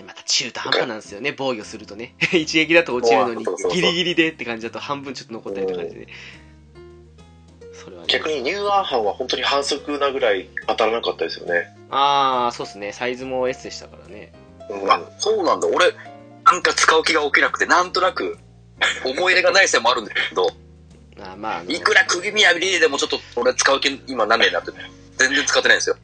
[0.00, 1.34] でまた中途半端なんですよね。
[1.36, 2.14] 防御するとね。
[2.32, 6.08] 一撃だと落ちるのにギリギリでって感じだと半分ちょっと残ったりって感じで
[7.72, 8.08] それはね。
[8.08, 11.68] 逆にニューアンハンは本当に反則なぐらい当たらなかったですよね。
[11.90, 12.92] ああそうっすね。
[12.92, 14.32] サイズも S でしたからね。
[14.70, 14.90] うん。
[14.90, 15.68] あ、そうなんだ。
[15.68, 15.92] 俺、
[16.44, 18.38] なんか使う気が起きなくて、なんとなく、
[19.04, 20.48] 思い入れがない線もあるんだけど、
[21.20, 24.72] あーまあいくら釘宮リリーでもちょっと俺使う気今なんねえなって、
[25.18, 25.96] 全然使ってないんですよ。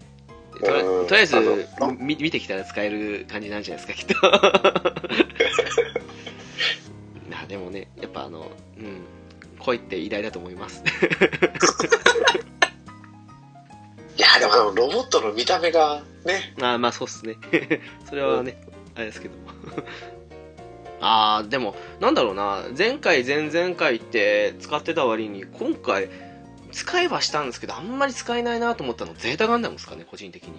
[0.60, 1.56] とりあえずあの
[1.98, 4.14] み見てきたら使える感じなんじゃないですかきっと。
[7.42, 9.00] あでもねやっぱあのうん。
[9.58, 10.84] 恋って偉大だと思います。
[14.16, 16.54] いやでもロボットの見た目がね。
[16.60, 17.36] あーまあそうっすね。
[18.08, 18.56] それはね、
[18.94, 19.34] あれですけど
[21.00, 22.64] ああでもなんだろうな。
[22.76, 26.08] 前回前々回って使ってた割に今回
[26.76, 30.52] 使えばしたんですけどあんまり使えないなと思ったのゼータガンダムですかね個人的に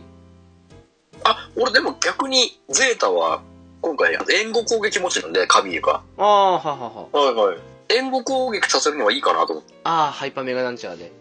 [1.23, 3.41] あ、俺でも逆に、ゼータは、
[3.81, 6.01] 今回、援護攻撃持ちなんで、カビーが。
[6.17, 7.57] ああははははいはい
[7.89, 9.73] 援護攻撃させるのはいいかなと思って。
[9.83, 11.11] ああハイパーメガランチャーで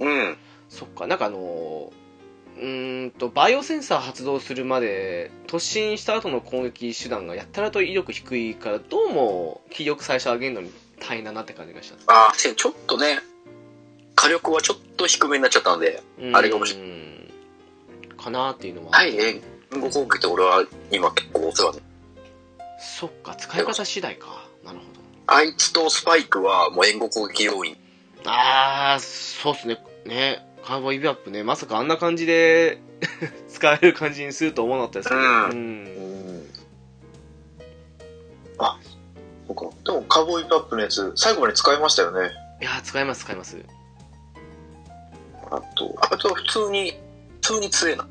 [0.00, 0.36] うん。
[0.68, 1.92] そっかなんかあのー
[2.58, 13.20] うーんとバイオセンサー発動するまで突進した後の攻撃手段がやったらと威力低いからどうも気力最初上げるのに大変だなって感じがしたあー、ちょっとね、
[14.18, 16.02] 火力はちょっと低めになっちゃったんで、
[16.32, 16.88] あれが面白い。
[18.18, 18.90] かなっていうのは。
[18.90, 21.82] はい、援護攻撃って俺は今結構お世話で。
[22.80, 24.44] そっか使い方次第か。
[24.64, 25.00] なるほど。
[25.28, 27.76] あいつとスパイクはもう援護攻撃要員。
[28.26, 29.78] ああそうっすね。
[30.04, 31.44] ねカーボーイビアップね。
[31.44, 32.80] まさかあんな感じで
[33.48, 35.20] 使える感じにすると思わなかったですけど。
[35.20, 35.26] うん。
[35.26, 35.48] うん。
[35.48, 36.50] うん。
[38.58, 38.80] あ
[39.46, 39.70] そうか。
[39.84, 42.32] でもカーボーイパップのやつ最後まで使いましたよね。
[42.60, 43.56] いやー使います使います
[45.50, 46.92] あとあとは普通に、
[47.42, 48.08] 普通に強いな。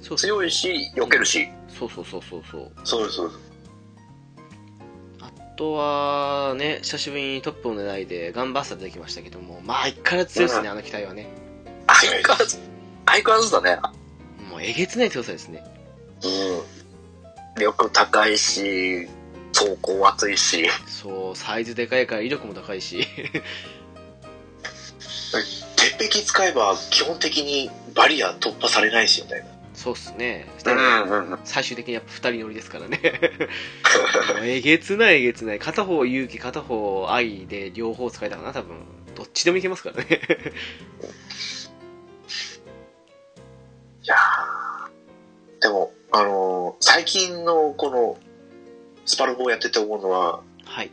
[0.00, 1.48] そう強いし、避けるし。
[1.68, 2.72] そうそうそうそうそう。
[2.84, 3.28] そうですそう。
[3.28, 3.40] です
[5.20, 11.28] あとはね久しぶりにトップを狙いでガンバスター出てきましたけどもまあ相変わらず強いですね、うんあの機体はね。
[11.86, 12.58] 相変わらず、
[13.06, 13.78] 相変わらずだね。
[14.50, 15.64] もうえげつない強さですね。
[16.22, 17.62] うん。
[17.62, 19.08] 力高いし、
[19.54, 20.68] 走行厚いし。
[20.86, 23.06] そうサイズでかいから威力も高いし。
[23.06, 23.42] 鉄
[25.98, 29.46] 壁使えば基本的にバリア突破されないしみたいな。
[29.74, 31.38] そうっすね、うんうんうん。
[31.44, 32.98] 最終的にやっぱ二人乗りですからね。
[34.42, 35.58] えげつないえげつない。
[35.58, 38.76] 片方勇気片方愛で両方使えたかな多分。
[39.14, 40.20] どっちでもいけますからね。
[44.02, 45.62] いやー。
[45.62, 48.18] でもあのー最近のこの
[49.04, 50.90] スパルボをやってて思うのははい。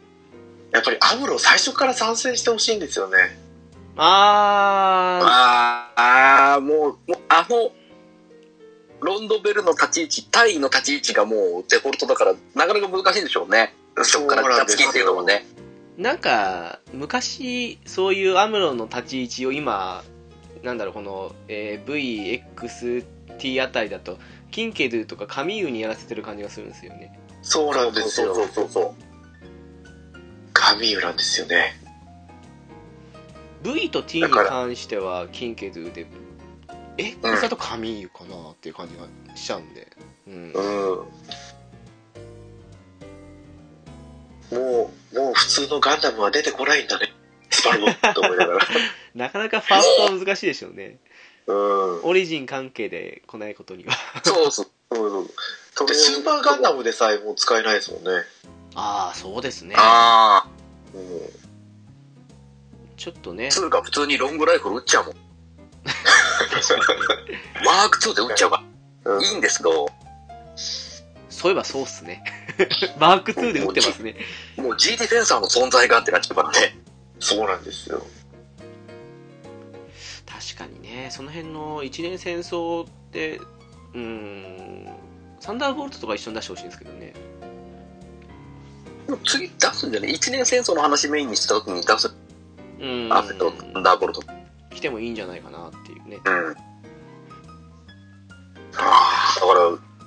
[0.71, 3.17] やっぱりアムロ最初から参戦してほしいんですよね
[3.95, 7.71] あああ、もう、もうあの、
[9.01, 13.75] ロンドベルの立ち位置、タイの立ち位置がもうデフォルトだから、なかなか難しいんでしょうね。
[14.01, 15.45] そっからガツキンっていうのもね。
[15.59, 20.03] ーなんか昔そういうアムロの立ち位置を今
[20.63, 24.17] なんだろうこの、えー VXT あたりだと
[24.49, 28.93] キンケドゥとかカミーユにやらせてる感じがするんですよねそうなんですよそうそうそう。
[30.53, 31.79] カミーユなんですよね
[33.63, 36.05] V と T に関してはキンケドゥで
[36.97, 39.87] X だとカミーユかなっていう感じがしちゃうんで、
[40.27, 41.07] うんうん
[44.51, 47.11] もうもう普通のガンダムは出てこないんだね
[47.49, 48.59] スパルボと思いながら
[49.15, 50.97] なかなかファーストは難しいでしょうね。
[51.45, 52.03] うん。
[52.03, 53.93] オリジン関係で来ないことには。
[54.23, 54.65] そうそう。
[54.91, 55.29] そう
[55.75, 58.09] それで、スーパーガンダムでさえもう使えないですもんね。
[58.75, 59.75] ああ、そうですね。
[59.77, 60.47] ああ、
[60.95, 61.42] うん。
[63.03, 63.49] ちょっとね。
[63.49, 65.15] つうか普通にロングライフル撃っちゃうもん。
[67.65, 68.63] マーク2で撃っちゃうか
[69.03, 69.27] うんら。
[69.27, 69.89] いいんですけど、
[71.27, 72.23] そういえばそうっすね。
[72.97, 74.15] マーク2で撃ってますね。
[74.55, 76.77] もう G ディフェンサーの存在がってなっちゃうからね。
[77.19, 78.07] そうなんですよ。
[80.25, 83.35] 確かにね、その辺の一年戦争って、
[83.93, 84.95] うーん、
[85.41, 87.13] サンダーボルトとか一緒に出してほしいんですけどね。
[89.09, 92.22] もう次出すんじゃね一年戦争の話メインにした時に出す。
[92.83, 93.13] うーん。
[93.13, 94.21] アフェとサンダーボルト。
[94.71, 96.19] 来てもいいんじゃないかなっていうね。
[96.25, 96.55] うん。
[98.75, 99.59] ああ、だから、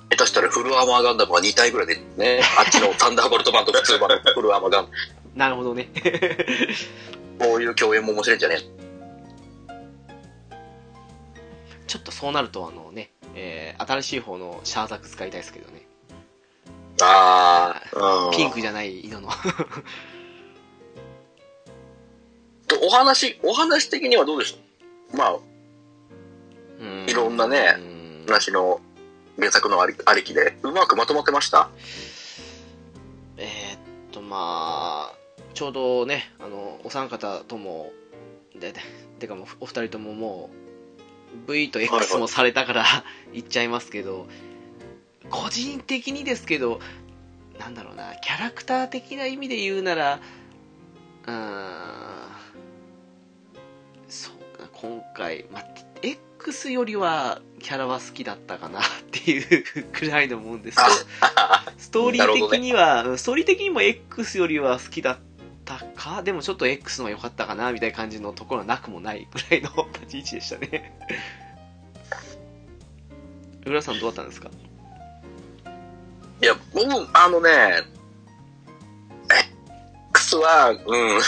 [0.09, 4.89] 下手したらフルアーマーガンダムが2体ぐらいでね、あっちのサンダーボルト版と普通版のフルアーマーガン
[5.35, 5.89] なるほどね。
[7.39, 7.51] ダム。
[7.51, 8.57] こういう共演も面白いんじゃね？
[11.87, 15.87] ちょっとそうなると、あのね、えー新しい方のシャーザク使いたいですけどね。
[17.01, 19.29] ああピンクじゃない色の。
[22.83, 24.57] お話、お話的にはどうでし
[25.11, 25.17] た？
[25.17, 25.37] まあ、
[27.07, 28.81] いろんなねうん話の
[29.37, 31.69] 原作のありありきで、うまくまとまってました？
[33.37, 33.79] えーっ
[34.11, 35.15] と、まあ、
[35.53, 37.91] ちょうどね、あの、お三方とも、
[38.55, 38.81] で、で
[39.19, 40.49] てかもう、お二人ともも
[41.47, 42.21] う、V とはい X はい。
[42.21, 42.85] もされたから
[43.31, 44.27] 言っちゃいますけど、
[45.29, 46.79] 個人的にですけど、
[47.59, 50.19] なんだろうな、キャラクター的な意味で言うなら、
[51.27, 51.35] うーん、
[54.81, 55.65] 今回、まあ、
[56.01, 60.89] X よりはキャラは好きだったかなっていうくらいのもんですけど、
[61.77, 65.17] ストーリー的には、うんストーリー的にも X よりは好きだっ
[65.65, 70.97] たか、でもちょっと X の方が良かったかなみたいな感じのところはなくもないぐらいの立ち位置でしたね。
[73.65, 74.49] 浦さんどうだったんですか？
[76.41, 77.81] いや、僕、あのね、
[80.11, 81.21] X は、うん、うん。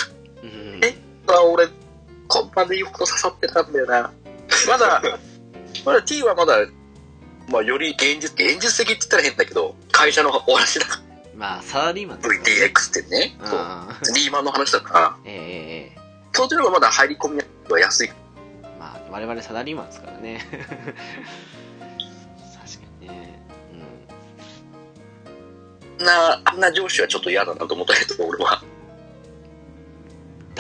[0.84, 0.96] え
[1.28, 1.68] は俺、
[2.30, 4.12] こんなでよく刺さってたんだよな。
[4.68, 5.02] まだ、
[5.84, 6.58] まだ T はまだ、
[7.50, 11.02] まあ、より現実、現実的って言ったら変だけど、会社のお話だか
[11.36, 13.60] まあ、サラリーマンね VTX ってね、そう
[14.14, 15.40] リーマンの話だから、ええええ
[15.96, 16.00] え
[16.34, 18.10] そっちの方がまだ入り込みは安い。
[18.10, 18.14] え
[18.78, 20.46] まあ、我々サラリーマンですからね。
[20.52, 20.68] 確
[22.76, 23.42] かにね。
[26.00, 28.62] な、あんな上司はちょっと嫌だなと思ったけど、俺は。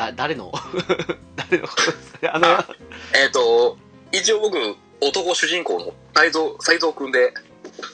[0.08, 0.16] うん。
[0.16, 0.52] だ、誰の？
[1.36, 1.68] 誰の？
[1.68, 2.48] ことですかねあの、
[3.14, 3.78] えっ、と、
[4.12, 4.58] 一応僕、
[5.02, 7.34] 男主人公の斎藤、斎藤くんで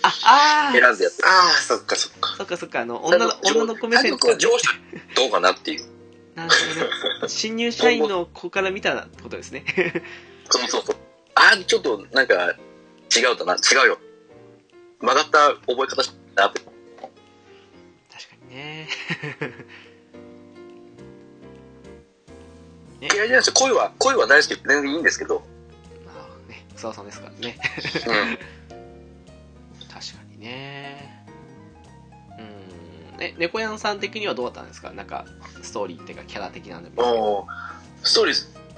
[0.01, 2.35] あ、あ選んでやってああ、そっかそっか。
[2.37, 4.67] そっかそっか、あの、女の、女の子目線斎藤上司
[5.15, 5.85] どうかなっていう。
[6.35, 7.29] なるほどね。
[7.29, 9.63] 新入社員の子から見たってことですね。
[10.49, 10.95] そうそうそう。
[11.35, 12.55] ああ、ちょっとなんか、
[13.15, 13.99] 違うだな、違うよ。
[14.99, 16.61] 曲がった覚え方したなって。
[16.61, 18.87] 確かにね。
[23.01, 23.53] 嫌いじゃないですよ。
[23.53, 25.43] 恋は、恋は大好きで全然いいんですけど。
[26.05, 27.57] まあね、草田さんですからね。
[28.07, 28.75] う
[29.83, 29.87] ん。
[29.87, 31.25] 確かにね。
[32.39, 32.41] う
[33.21, 33.23] ん。
[33.23, 34.91] え、猫やんさん的にはどうだったんですか？
[34.91, 35.25] なんか、
[35.61, 38.35] ストーリーっていうか、キャラ的なんでストーリー、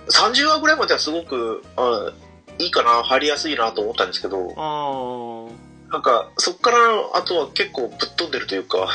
[0.10, 2.12] 30話ぐらいまではすごく、あ
[2.60, 5.92] いいかな、入りやすいなと思ったんですけど、ああ。
[5.92, 6.78] なんか、そっから
[7.14, 8.90] あとは結構ぶっ飛んでるというか、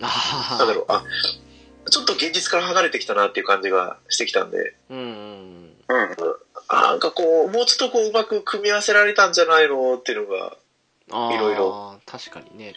[0.00, 1.02] あなんだろう、あ、
[1.90, 4.94] ちょっと現実から離れてきたなっていう感じがしてきたんで、う。
[4.94, 5.76] うんうん。
[6.70, 10.56] なんかこう、もうちょっとこう、うまく組み合わせられたんじゃないのっていうのが。
[11.32, 12.00] いろいろ。
[12.04, 12.74] 確かにね。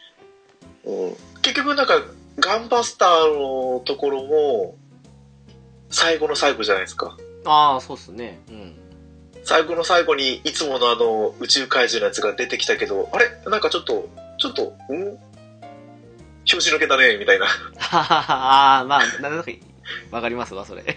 [0.86, 2.02] うん、結局なんか、
[2.38, 4.76] ガンバスターのところも、
[5.90, 7.18] 最後の最後じゃないですか。
[7.46, 8.40] ああ、そうっすね。
[8.50, 8.76] うん。
[9.44, 13.30] 最後の最後にいつものあの宇宙怪獣のやつが出てきたけど、あれ？
[13.48, 14.08] なんかちょっと、
[14.38, 15.18] ちょっと、ん？
[16.50, 17.46] 拍子抜けたね、みたいな。
[17.46, 19.52] はははああ、まあ、なんだか、
[20.10, 20.82] わかりますわ、それ。
[20.82, 20.94] はい。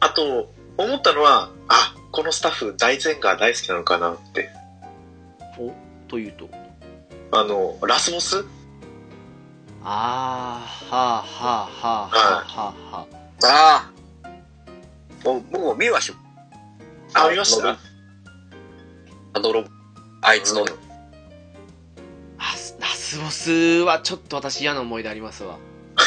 [0.00, 4.50] あと、思ったのは、あ、このスタッフ大前が大好きなのかなって。
[5.58, 5.72] お
[6.08, 6.48] というと？
[7.30, 8.44] あの、ラスボス？
[9.84, 13.06] ああ、はあ、はあ、はあ、はあ、はあ、は
[13.42, 13.46] あ。
[13.46, 13.92] あ
[14.24, 15.24] あ。
[15.24, 16.12] もう僕も見はし、
[17.14, 17.78] あ、見ました
[19.34, 19.68] あのロボ、
[20.22, 20.72] あいつの、うんあ
[22.80, 23.50] ラスボス
[23.84, 25.58] はちょっと私嫌な思い出ありますわ。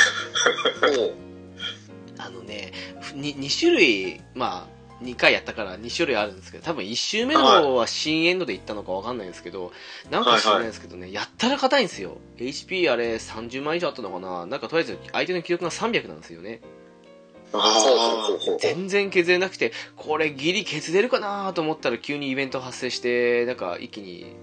[2.18, 2.72] あのね、
[3.16, 9.72] に2種類、まあ、2回やったから2種類あるんですけど、多分1周目の方は新エンドで行ったのかわかんないんですけど、
[10.10, 12.18] なんか知らないですけどね、やったら硬いんですよ。
[12.38, 16.62] HP あれ30万以上あったのかななんかとりあえず相手の記録が300なんですよね。
[18.60, 24.36] 全然削れなくてこれギリ削れるかなと思ったら急にイベント発生してなんか一気に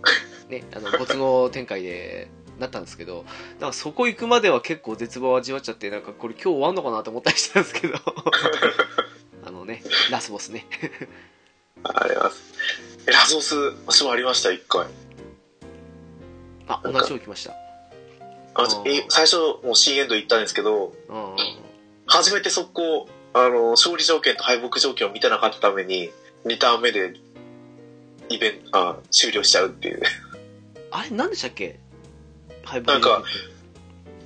[0.51, 2.29] ねあの没後展開で
[2.59, 3.25] なったんですけど
[3.61, 7.95] なんかそこ行くまでは結構絶望を味わっちゃってなんかこれ今日終わんのかなと思ったりしたんですけど
[9.47, 10.67] あのねラスボスね
[11.85, 12.05] あ。
[12.05, 12.55] あります。
[13.07, 14.87] えラスボス、私もありました、一回。
[16.69, 17.53] あ同じよう来ました
[18.55, 18.69] あ
[19.09, 20.93] 最初、もう C エンド行ったんですけど、
[22.07, 26.11] 初めて速攻、あの、勝利条件と敗北条件を見てなかったために、
[26.45, 27.15] 2ターン目で、
[28.29, 30.03] イベント、あ、終了しちゃうっていう。
[30.91, 31.78] あれ何でしたっけ？
[32.64, 33.22] はいなんか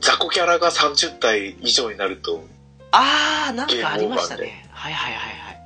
[0.01, 2.45] 雑魚キャラが30体以上になると、
[2.91, 4.67] ああなんかありましたね。
[4.71, 5.61] はいはいはいはい。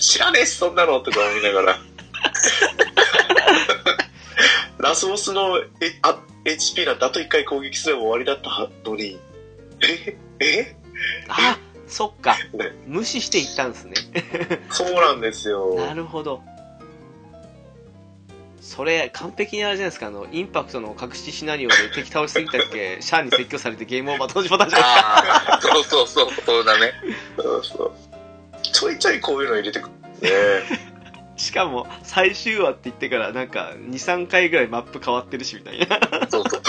[0.02, 1.78] 知らねえし、そんなのとか思いながら。
[4.78, 8.50] ラスボスのえあ HP なんてあと1回攻撃すれば終わりだった
[8.88, 9.18] のに、
[9.80, 10.16] え？
[10.40, 10.76] え？
[11.28, 12.36] あそっか。
[12.52, 12.72] ね。
[12.86, 13.94] 無視していったんですね。
[14.70, 15.74] そうなんですよ。
[15.78, 16.42] なるほど
[18.66, 22.98] それ完璧にあれじゃないですかあのインパクトの隠しシナリオで敵倒しすぎたっけ？
[23.00, 26.92] シャアに説教されてゲームオーバー当時パターンじゃないですかああ、そうそうそう、そうだね。
[27.36, 27.92] そうそう
[28.62, 30.30] ちょいちょいこういうの入れてくるね。
[31.38, 35.86] しかも最終話って言ってからなんか23回ぐらいマップ変わってるしみたいな
[36.28, 36.60] そうそう。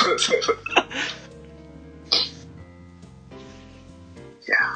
[4.48, 4.58] いや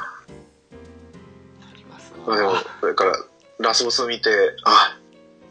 [1.62, 3.12] ありますーでも、それから、
[3.60, 4.30] ラスボスを見て、
[4.64, 4.98] あ、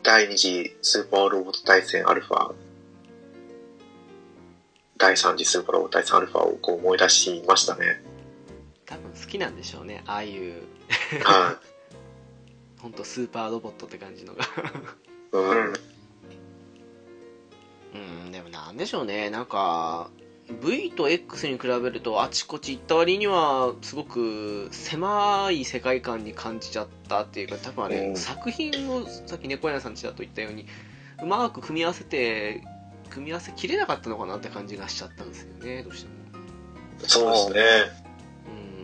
[0.04, 2.54] 第2次スーパーロボット対戦アルファ、
[4.98, 8.02] 第3次スーパーロボット対戦アルファをこう思い出しましたね。
[8.86, 10.64] 多分好きなんでしょうねああいう
[11.24, 11.58] は
[12.80, 14.48] 本当 スーパーロボットって感じのがい。
[15.32, 15.74] うん。
[17.94, 17.98] う
[18.28, 20.10] んでもなんでしょうねなんか
[20.62, 28.16] V と X に比べるとあちこち行った割にはすごく狭い世界観に感じちゃったっていうか多分あれ、うん。
[28.16, 30.66] 作品をさっき猫屋さんちらっと言ったように
[31.22, 32.64] うまく組み合わせて
[33.10, 36.16] 組み合わせきれなかったのかなって感じがしちゃったんですよねどうしても。
[37.08, 37.62] そうですね。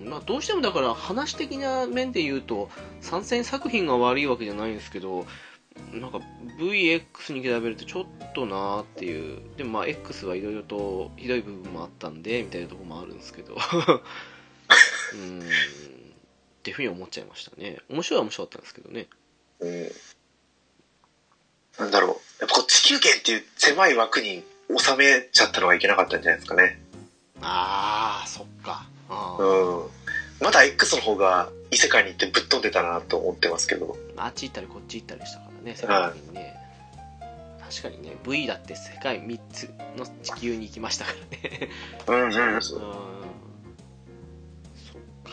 [0.03, 0.09] うん。
[0.09, 2.69] まあ、どうしてもだから話的な面で言うと
[3.01, 5.25] 参戦作品が悪いわけじゃないんですけど
[5.93, 6.19] なんか
[6.59, 13.55] VX に比べるとちょっとなーっていうでもまあ X はいろいろとひどい部分もあったんでみたいなところもあるんですけど
[15.13, 15.43] うんっ
[16.63, 19.07] ていうふうに思っちゃいましたね面白いは面白かったんですけどね
[19.59, 19.91] うん。
[21.79, 22.09] なんだろう。
[22.39, 24.43] やっぱこう地球圏っていう狭い枠に
[24.77, 26.79] 収めちゃったのがいけなかったんじゃないですかね。
[27.41, 30.45] ああそっかうん。
[30.45, 33.97] まだ X の方が異世界に行ってぶっ飛んでたなと思ってますけど。
[34.17, 36.55] あっち行ったりこっち行ったりしたからね世界的にね。
[37.69, 41.17] 確かにね V だって世界3つの地球に行きましたから
[41.51, 41.69] ね。
[42.07, 42.55] うんうん。
[42.55, 42.61] うん。
[42.61, 42.81] そっ
[45.23, 45.31] か。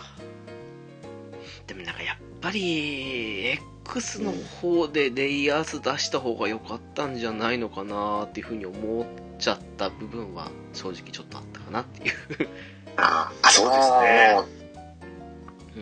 [1.67, 3.53] でもなんかやっぱり
[3.85, 9.07] X の方でレイヤース出した方が良かったんじゃないのかなっていうふうに思っ
[9.39, 12.15] ちゃった部分は正直ちょっとあったかなっていう。
[12.97, 14.65] ああ、そうですね。
[15.77, 15.81] う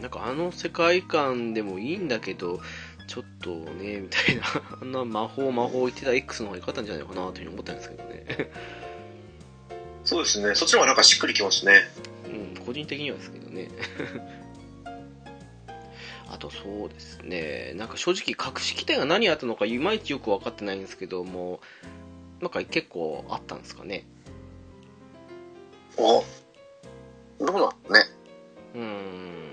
[0.00, 0.02] ん。
[0.02, 2.60] なんかあの世界観でもいいんだけど
[3.06, 4.42] ちょっとねみたいな
[4.82, 8.50] あんな魔法魔法言ってた X の方が良かったんじゃないのかなというふうに思ったんですけどね
[10.06, 10.54] そうですね。
[10.54, 11.80] そっちの方がなんかしっくりきますね。
[12.26, 12.28] う
[12.60, 13.68] ん、個人的にはですけどね。
[16.30, 21.60] あとそうですね、なんか正直隠し機体が何あったのかいまいちよく分かってないんですけども、
[22.40, 24.06] なんか結構あったんですかね。
[25.96, 26.22] お
[27.40, 27.74] どうなのね。
[28.74, 29.45] うーん。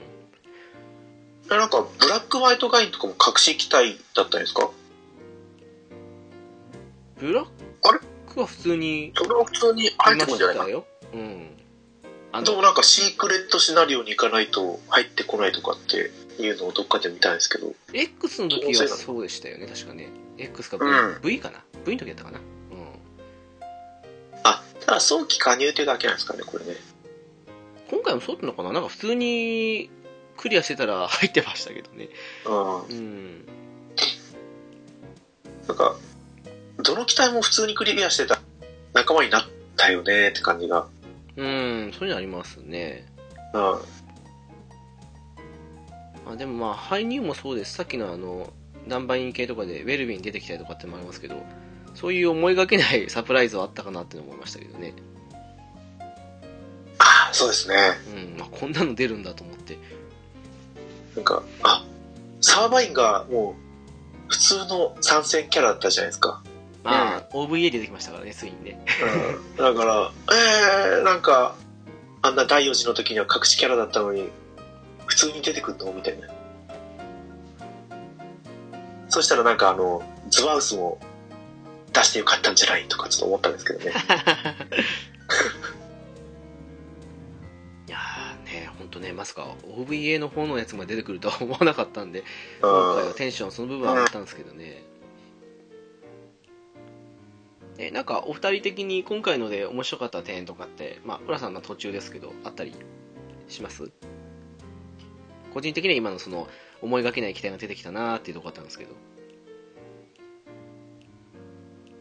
[1.58, 4.70] なんか、ブラックホワイトガインとかも隠し機体だったんですか？
[7.20, 7.46] ブラッ
[8.34, 10.74] クは普通にいそれは普通に入ってまくんじゃない？
[10.74, 10.84] か。
[11.14, 11.50] うん。
[12.32, 17.74] あの、でもなんかシークレットシナリオに行かないと入ってこないとかっていうのをどっかで見たんですけど。
[17.94, 20.10] X の時はそうでしたよね、確かね。
[20.38, 22.40] X か V,、うん v かな ?V の時だったかな？
[22.40, 22.46] うん。
[24.44, 26.76] あ、ただ早期加入ってだけなんですかね、これね。
[27.92, 28.72] 今回もそうだったのかな？
[28.74, 29.92] なんか普通に
[30.38, 32.10] クリアしてたら入ってましたけどね。
[32.46, 32.82] うん。
[32.82, 33.46] うん。
[35.68, 35.96] なんか、
[36.78, 38.40] どの機体も普通にクリアしてた
[38.94, 39.44] 仲間になっ
[39.78, 40.88] たよねって感じが。
[41.36, 43.06] うん、そういうのありますね。
[43.54, 43.80] うん。
[46.26, 47.74] あでもまあ、排入もそうです。
[47.74, 48.54] さっきのあの、
[48.88, 51.44] ナンバイン系とかでウェルビーに出てきたりとかってのもありますけど、
[51.96, 54.94] そういう思いがけないサプライズはあったかなって思いましたけどね。
[57.00, 57.76] あ、そうですね。
[58.14, 59.78] うん、まあ、こんなの出るんだと思って。
[61.16, 61.86] なんか、あ、
[62.42, 63.64] サーバインがもう
[64.28, 66.42] 普通の参戦キャラだったじゃないですか。
[66.84, 68.80] まあ、OVA で出てきましたからね、ついにね。
[69.54, 69.56] うん。
[69.56, 70.12] だから、
[70.98, 71.56] えー、なんか、
[72.22, 74.30] あんな第4次の時には隠しキャラだったのに、
[75.06, 76.28] 普通に出てくるのみたいな。
[79.08, 81.00] そしたらなんかあの、ズワウスも
[81.94, 83.94] 出してよかったんじゃないとかちょっと思ったんですけどね。
[89.00, 92.24] ーねまさか OVA の方のやつまで出てくるとは 思わなかったんでう
[92.62, 93.14] 今回はん。
[93.16, 94.84] テンションその部分は上がったんですけどね
[97.78, 102.74] えなんかお二人的に今回ので面白かった点とかってまあ浦さんの途中ですけどあったり
[103.48, 103.92] します？
[105.54, 106.48] 個人的には今のその
[106.82, 108.92] 思いがけない期待が出てきたなーっていうところだったんですけど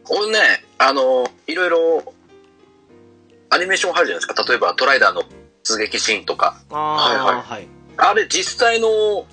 [0.09, 0.39] 俺ね、
[0.79, 2.13] あの、いろいろ、
[3.49, 4.43] アニメーション入るじゃないですか。
[4.43, 5.21] 例えば、トライダーの
[5.63, 6.57] 出撃シーンとか。
[6.69, 7.41] はいはい。
[7.41, 7.67] はい。
[7.97, 9.25] あれ、実際の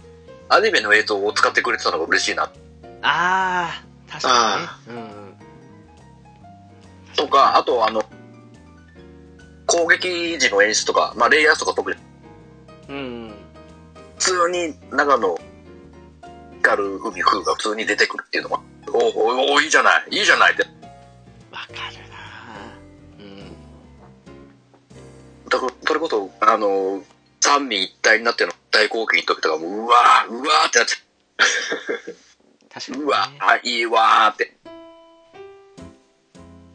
[0.48, 2.44] アニメの映像を使ってくれてたのが嬉しいな。
[2.44, 2.50] あ
[3.02, 5.00] あ確かにね。
[7.16, 8.04] とか、あと、あの、
[9.66, 11.96] 攻撃時の演出とか、まあ、レイヤースとか特に、
[12.88, 13.34] うんうん。
[14.18, 15.38] 普通に長野、
[16.62, 18.60] 光る海風が普通に出てくるっていうのが、
[18.92, 20.62] おおおいいじゃない、いいじゃないって。
[21.52, 21.99] わかる
[25.50, 27.02] だから、それこそ、あの、
[27.40, 30.94] 三位一体になっての大攻撃の時とかも、うわー、うわーってなって、
[32.72, 34.56] 確かに、ね、うわー、あいいわーって。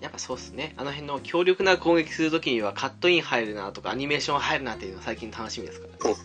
[0.01, 0.75] やっぱそうっすね。
[0.77, 6.15] あの辺の強力な攻撃するときにはカットイン入るなとかアニメーション入るなっていうのが最近の楽しみですからね。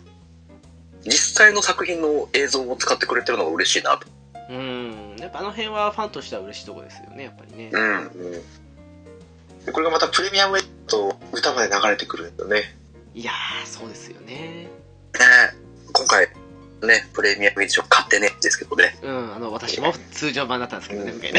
[1.03, 4.07] 実際の作品の映像を使ってくれてるのが嬉しいなと。
[4.51, 5.17] うん。
[5.19, 7.71] やっぱあの辺はファンとしては嬉しいとこですよねやっぱりね。
[7.73, 7.99] うん。
[7.99, 8.33] うん。
[9.65, 12.77] でこれがまたプレミアムエと歌まで流れてくるんだよね。
[13.15, 14.69] いやーそうですよねね
[15.93, 16.29] 今回、
[16.83, 18.99] ね、プレミアムエディション買ってねですけどね。
[19.03, 21.31] うんあの私も通常版だったんですけどねうんね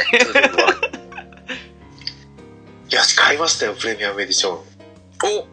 [2.91, 4.57] いや、買いましたよ、プレミアムエディション。
[4.57, 5.47] お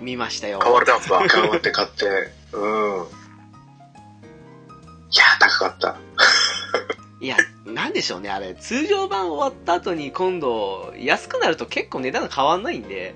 [0.00, 2.06] 見ましたよ買われたんすか頑張って買って。
[2.52, 3.06] うん。
[5.10, 5.96] いや、高かった。
[7.20, 13.14] いやなんでしょうねあれ通常版終わった後に今度安くなると結構値段が変わんないんで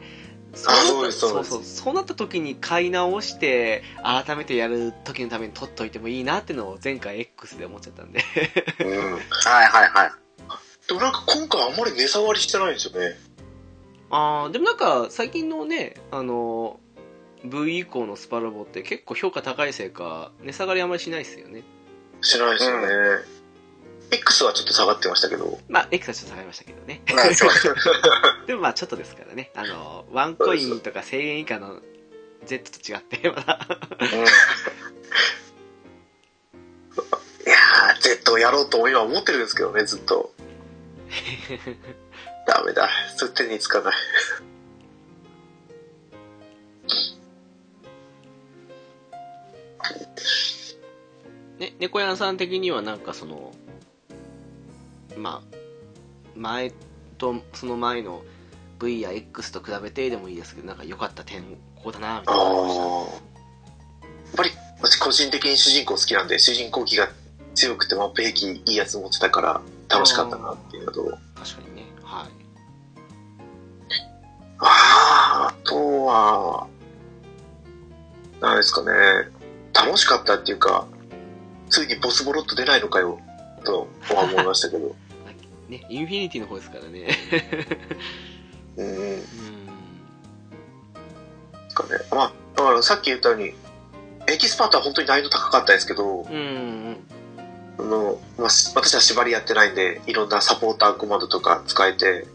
[0.54, 8.20] そうなったそうそうそうなった時に買い直して改めてやる時のために取っといてもいいなってのを前回 X で思っちゃったんで
[8.80, 8.88] うん。
[8.88, 9.20] はい
[9.66, 10.12] はいはい。
[10.86, 13.16] でもなんか今回あんまり値下がりしてないんですよね。
[14.10, 16.80] あーでもなんか最近のねあの
[17.44, 21.62] V 以降のスパラボって結構評価高いせいか値下がりあんまりしないですよね
[22.20, 22.86] しないですよね。
[24.12, 25.58] X はちょっと下がってましたけど。
[25.68, 27.00] まあ X はちょっと下がりましたけどね
[28.46, 31.80] でもまあちょっとですからねあのワンコインとか1000円以下の
[32.44, 33.58] Z と違ってまだ
[37.44, 40.32] いやー、Z をやろうと今思ってるんですけどね、ずっと。
[42.46, 42.88] ダメだ。
[43.16, 43.94] それ手につかない。
[51.58, 53.52] ね、猫屋さん的にはなんかその
[55.16, 55.56] まあ
[56.34, 56.72] 前
[57.18, 58.22] とその前の
[58.80, 61.42] V や X と比べてでもいいですけどなんか良かった点
[61.76, 62.44] ここだなみたいな。
[62.44, 64.50] のありましたやっぱり
[64.80, 67.08] 私個人的に主人公好きなんで主人公気が
[67.54, 71.04] 強くてマップ兵器いいやつ持ってたから楽しかったなっていうのと。
[71.34, 71.86] 確かにね。
[72.02, 72.30] はい。
[74.58, 76.66] あーあとは
[78.40, 78.90] 何ですかね。
[79.74, 80.86] 楽しかったっていうか
[81.70, 83.18] ついにボスボロット出ないのかよ
[83.62, 84.94] とは思いましたけど。
[85.68, 87.08] ねインフィニティの方ですからね。
[88.76, 88.86] うん。
[88.86, 89.22] うん。
[91.74, 93.54] かねまあだからさっき言ったように
[94.28, 96.96] エキスパートは本当に難易度高かったですけどうんうん。
[97.78, 102.26] あの、まあ、し私は縛りやってないんで、いろんなサポーターコマンドとか使えて、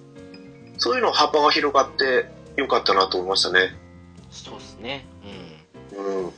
[0.78, 2.26] そういうの幅が広がって
[2.56, 3.76] よかったなと思いましたね。
[4.32, 5.06] そうですね。
[5.96, 6.34] うん。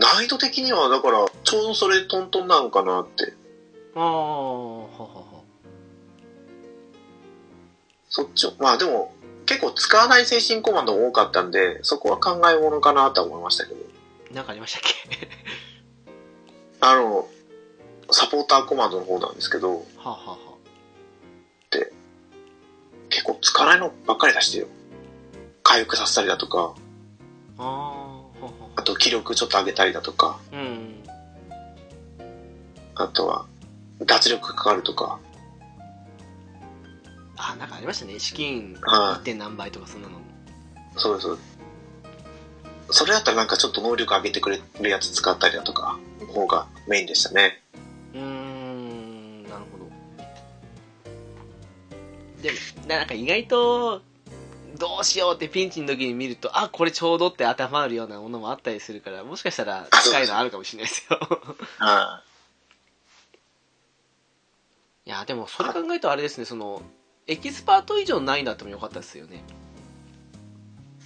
[0.00, 3.24] 難易度的には、だから、ちょうどそれトントンなのかなって。
[3.26, 3.40] うん
[3.96, 5.40] ああははは
[8.08, 9.14] そっちを、まあでも、
[9.46, 13.80] 結構使わない精神コマンドも多かったんで、そこは考えものかなとは思いましたけど。
[14.32, 15.28] なんかありましたっけ？
[16.80, 17.28] あの、
[18.10, 20.50] サポーターコマンドの方なんですけど、はあ、はあは
[23.10, 24.68] 結構使わないのばっかり出してよ。
[25.62, 26.74] 回復させたりだとか、
[27.58, 27.99] あ、あ
[28.76, 31.02] あと気力ちょっと上げたりだとか、あうん
[32.94, 33.46] あとは、
[34.04, 35.18] 脱力かかるとか、
[37.36, 39.22] あなんかありましたね資金は 1.
[39.22, 40.20] 点何倍とかそんなのい、
[40.96, 41.28] そうです。
[42.92, 47.62] それだったらなんかちょっと能力上げてくれるやつ使ったりだとか、の方がメインでしたね。
[48.14, 49.88] うーんなるほど
[52.42, 52.56] でも
[52.88, 54.02] なんか意外と
[54.78, 61.18] どうしようってピンチの時に見ると、あ、これちょうどって頭あるようなものもあったりするから、もしかしたら近いのあるかもしれないですよ。
[61.78, 62.22] あ
[65.06, 66.82] いや、でもそれ考えるとあれですね、その、
[67.26, 69.42] エキスパート以上ないんだってもよかったですよね。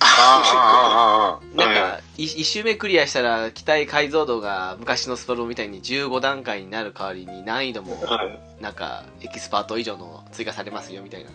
[0.01, 11.31] ああ、 なんか、い一周目クリアしたら、機体改造度が昔のスパロボみたいに15段階になる代わりに難易度も、はいなんか、エキスパート以上の追加されますよみたいな。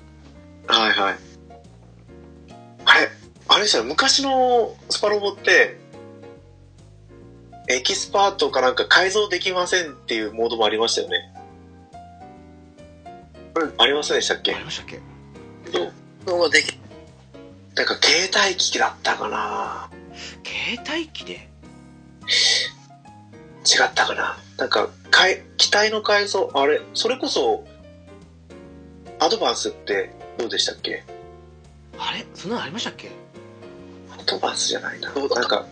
[0.67, 1.38] はいはい。
[3.59, 5.77] あれ、でしたね、昔のスパロボって、
[7.67, 11.33] エキスパートかなんか改造できませんっていうモードもありましたよね。
[13.77, 14.55] ありませんでしたっけ？
[14.55, 15.01] ありましたっけ？
[16.25, 16.79] のができ
[17.75, 19.89] なんか携帯機器だったかな。
[20.45, 21.33] 携帯機で？
[21.33, 21.37] 違
[23.85, 24.37] ったかな。
[24.57, 27.67] なんか、かい機体の改造、あれ、それこそ、
[29.19, 31.03] アドバンスってどうでしたっけ？
[31.97, 32.25] あれ？
[32.33, 33.11] そんなのありましたっけ？
[34.29, 35.11] アドバンスじゃないな。
[35.11, 35.65] なんか、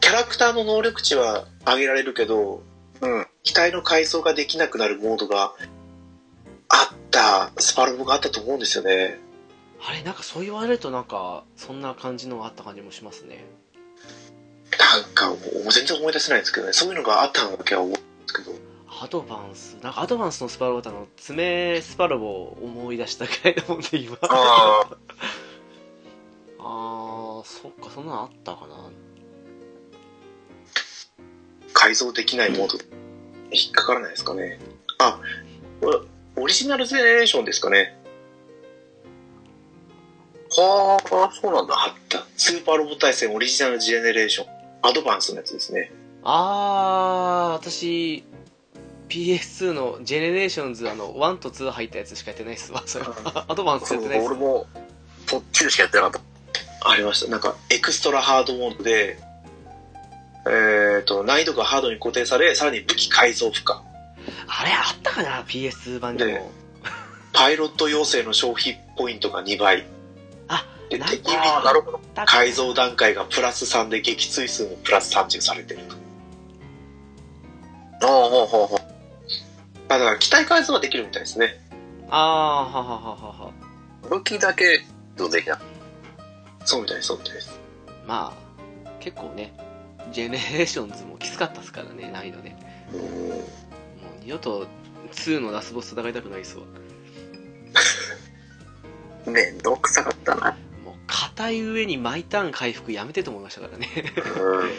[0.00, 2.62] キャラクターの能力値は上げられるけど、
[3.00, 3.26] うん。
[3.42, 5.54] 機体の改装ができなくなるモードが
[6.68, 9.18] あったスパロボがあったと思うんですよね。
[9.80, 13.46] あれなんかそう言われるとなんか、そんな感じのがあった感じもしますね。
[14.78, 15.36] なんかも
[15.68, 16.74] う全然思い出せないんですけどね。
[16.74, 18.52] そういうのがあったのだけは思うんですけど。
[19.00, 24.18] アドバンス、なんかアドバンスのスパロボってあの、爪スパロボを思い出したくらいだもんで、今。
[24.22, 24.96] ああ
[26.58, 28.90] あ、ー、そっか、そんなのあったかな。
[31.72, 32.78] 改造できないモード、
[33.52, 34.58] 引っかからないですかね。
[34.98, 35.20] あ、
[35.80, 35.98] これ
[36.36, 37.96] オリジナルゼネレーションですかね。
[40.50, 41.74] はあ、そうなんだ。
[41.74, 42.24] あった。
[42.36, 44.48] スーパーロボ大戦オリジナルジェネレーション。
[44.82, 45.92] アドバンスのやつですね。
[46.22, 48.24] あー、私、
[49.08, 52.82] PS2 のジェネレーションズ、あの、1と2入ったやつしかやってないっすわ。
[52.86, 54.36] それはアドバンスやってないっす俺。
[54.36, 54.66] も、
[55.26, 56.22] そっちでしかやってなかっ
[56.80, 57.30] ありました。
[57.30, 59.18] なんか、エクストラハードモードで、
[60.46, 63.74] えっ、と、難易度がハードに固定され、さらに武器改造負荷。
[64.46, 66.50] あれあったかな ?PS2 版ででも。
[67.32, 69.86] パイロット養成の消費ポイントが2倍。
[70.48, 71.56] あで、敵た。
[71.56, 72.00] ああ、なるほど。
[72.26, 75.96] 改造段階がプラス3で撃墜数もプラス30されてると。
[78.06, 78.78] ああ、ほうほうほう。
[79.90, 81.60] あだから機体改造はできるみたいですね。
[82.10, 83.52] あー、ははははは。
[84.08, 84.84] 武器だけ、
[85.16, 85.58] 改造できない。
[86.68, 87.58] そうみたいです、そうみたいです。
[88.06, 88.36] ま
[88.86, 89.54] あ、結構ね、
[90.12, 92.58] ジェネレーションズもきつかったっすからね、難易度ね。
[92.92, 93.06] うんも
[93.36, 93.40] う
[94.20, 94.66] 二度と
[95.12, 96.64] 2のラスボス戦いたくないっすわ。
[99.24, 100.58] めんどくさかったな。
[100.84, 103.88] もう、硬い上に毎ターン回復やめてと思いましたからね。
[104.38, 104.70] うん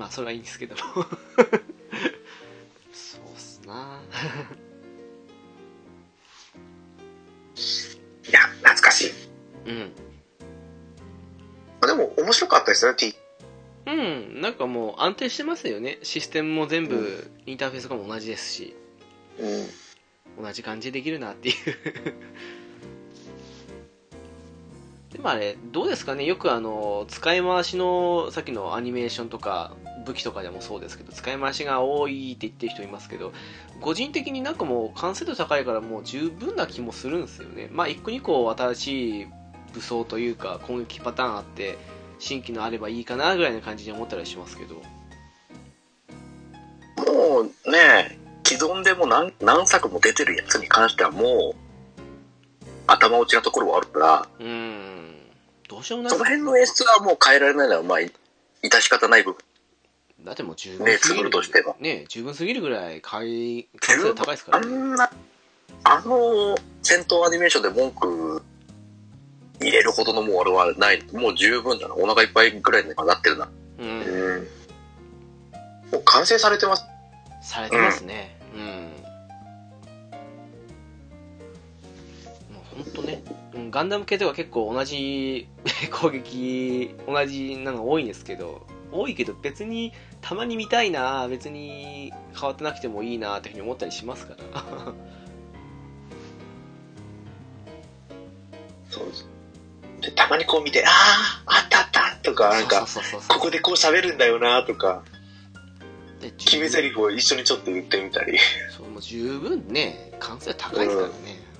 [0.00, 0.80] まあ、それはいいんですけども。
[2.94, 4.00] そうっすな。
[9.66, 9.92] うん。
[11.86, 13.14] でも、面白かったですね、T。
[13.86, 15.98] うん、なんかもう安定してますよね。
[16.02, 18.74] システムも全部、インターフェースとかも同じですし、
[19.38, 20.44] うん。
[20.44, 21.54] 同じ感じでできるなっていう。
[25.12, 26.24] でもあれ、どうですかね？
[26.24, 33.32] よくあの、使い回しの、さっきのアニメーションとか、武器とかでもそうですけど、使い回しが多いって言ってる人いますけど、
[33.80, 37.68] 個人的になんかもう完成度高いからもう十分な気もするんですよね。
[37.72, 39.26] まあ、一個二個新しい
[39.76, 41.76] 武装というか、攻撃パターンあって、
[42.18, 44.76] 新規のあればいいかなぐらいな感じに思ったりしますけど。
[47.04, 51.56] もうね、既存でも何何作も出てるやつに関してはもう、
[52.86, 55.16] 頭打ちなところはあるから、うーん、
[55.68, 59.38] どうしようもないその辺の演出はもう変えられないのは、まあ、致し方ない部分。
[60.24, 61.76] だってもう十分ね、すぎる作るとしても。
[61.80, 65.10] ね十分すぎるぐらい回完成度高いですかあらねんな、
[65.84, 68.42] あの戦闘アニメーションで文句
[69.60, 71.02] 入れるほどのもう俺はない。
[71.12, 71.94] もう十分だな。
[71.94, 73.48] お腹いっぱいぐらいにはなってるな。
[73.78, 74.48] うんうん。
[75.92, 76.84] もう完成されてます。
[77.46, 78.62] されてますねうん、
[82.54, 83.22] もう本当ね、
[83.54, 85.48] うん、ガンダム系とか結構同じ
[85.92, 94.64] 攻撃同じなの多いんですけど多いけど別にたまに見たいな別に変わってなくてもいいなっていうふうに思ったりしますから
[98.90, 99.35] そうです。
[100.06, 100.90] で、たまにこう見て、あ
[101.46, 102.86] あ、あったあったとか、なんか、
[103.28, 105.02] ここでこう喋るんだよなとか、
[106.20, 108.38] で決め台詞を一緒にちょっと言ってみたり。
[108.76, 111.14] そうもう十分ね完成度高いですからね、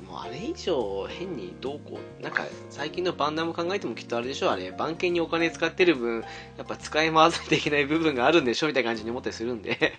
[0.09, 6.25] もうあれ以上変にどうこうなんか最近のバンダム考えてもきっとあれでしょあれ番犬にお金使ってる分
[6.57, 9.99] やっぱ使い回さないといけない部分があるんでしょみたいな感じに思ったりするんで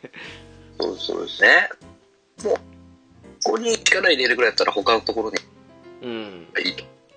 [0.79, 1.41] そうそうです。
[1.41, 1.69] ね。
[2.43, 2.53] もう、
[3.43, 5.37] ここに力入れるぐらいだったら他のところに
[6.01, 6.47] うん。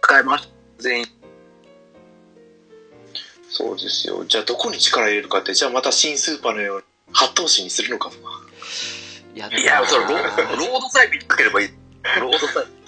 [0.03, 0.49] 使えます。
[0.79, 1.07] 全員。
[3.51, 4.25] そうですよ。
[4.25, 8.31] じゃあどこに力入れるかって、じゃあまた新スーパーのように、八頭身にするのかとか。
[9.35, 11.69] いや、いや、それロロードさえ短ければいい。
[12.21, 12.81] ロードさえ。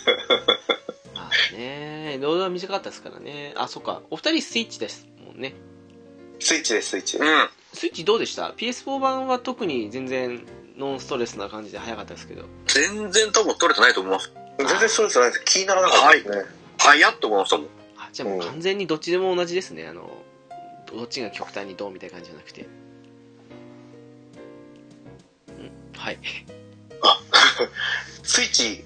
[1.16, 3.54] あね、ロードは短かったですからね。
[3.56, 4.02] あ、そっか。
[4.10, 5.54] お二人スイッチですもんね。
[6.38, 7.16] スイッチです、スイッチ。
[7.18, 7.48] うん。
[7.72, 10.46] スイッチどうでした ?PS4 版は特に全然
[10.76, 12.44] ノンストレスな感じで早かったですけど。
[12.68, 14.32] 全然多分取れてないと思います。
[14.58, 15.44] 全然ストレスないです。
[15.44, 16.44] 気にならなかったですね。
[16.78, 17.66] 早っと思いましたもん。
[17.96, 19.86] あ、じゃあもう完全にどっちでも同じですね。
[19.86, 20.10] あの、
[20.92, 22.66] どっちが極端にどうみたいな感じじゃなくて。
[25.48, 25.52] う
[25.96, 26.18] ん、はい。
[28.22, 28.84] スイッチ、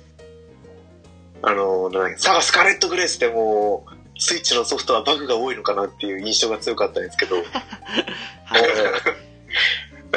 [1.43, 3.87] あの、なんだっけ、サガスカーレットグレースでも、
[4.19, 7.37] スイッチのソフトはバグが多いのかなっていう印象が強かったんですけど、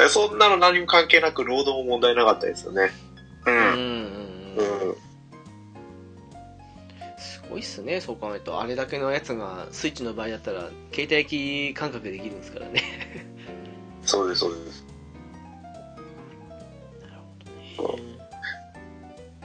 [0.08, 2.90] そんなの何も関係なく、ロードも問題なかったですよね。
[3.46, 3.50] う。
[3.50, 3.66] うんんう。
[3.76, 4.19] ん。
[7.50, 8.60] ごいっすね、そう考えると。
[8.60, 12.82] あれだけのやつが、スイッチの場合だったら、携帯機感覚できるんですからね。
[14.02, 14.84] そうです、そうです。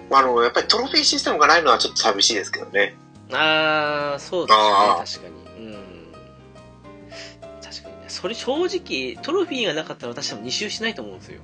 [0.09, 2.95] まあ、あの、やっぱりトロフィーシステムがないのはちょっと寂しいですけどね。
[3.31, 5.27] あー、そうですねあ、確か
[5.57, 5.65] に。
[5.65, 6.13] うん。
[7.61, 8.05] 確かにね。
[8.07, 11.41] それ正直、トロフィーがなかったら私多分2周しないと思うんですよ。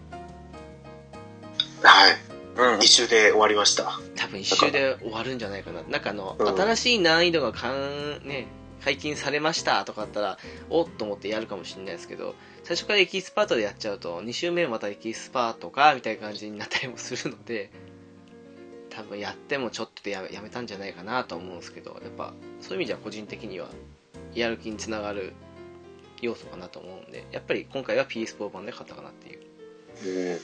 [1.81, 2.30] はい。
[2.57, 3.99] うん一周で終わりました。
[4.15, 5.83] 多分1周で終わるんじゃないかな。
[5.83, 8.47] なんかあの、うん新しい難易度がかん、ね、
[8.83, 10.37] 解禁されましたとかあったら、
[10.69, 17.71] おっと思ってやるかもしれないですけど、最初からエキスパートでやっちゃうと、2周目またエキスパートか、みたいな感じになったりもするので、
[18.89, 23.69] 多分やってもちょっとでやめやめたんじゃないかなと思うんですけど、やっぱそういう意味では個人的には、
[24.33, 25.33] やる気につながる
[26.21, 29.39] 要素かなと思うんで、やっぱり今回は PS4 版で買ったかなっていう。
[30.33, 30.39] うん。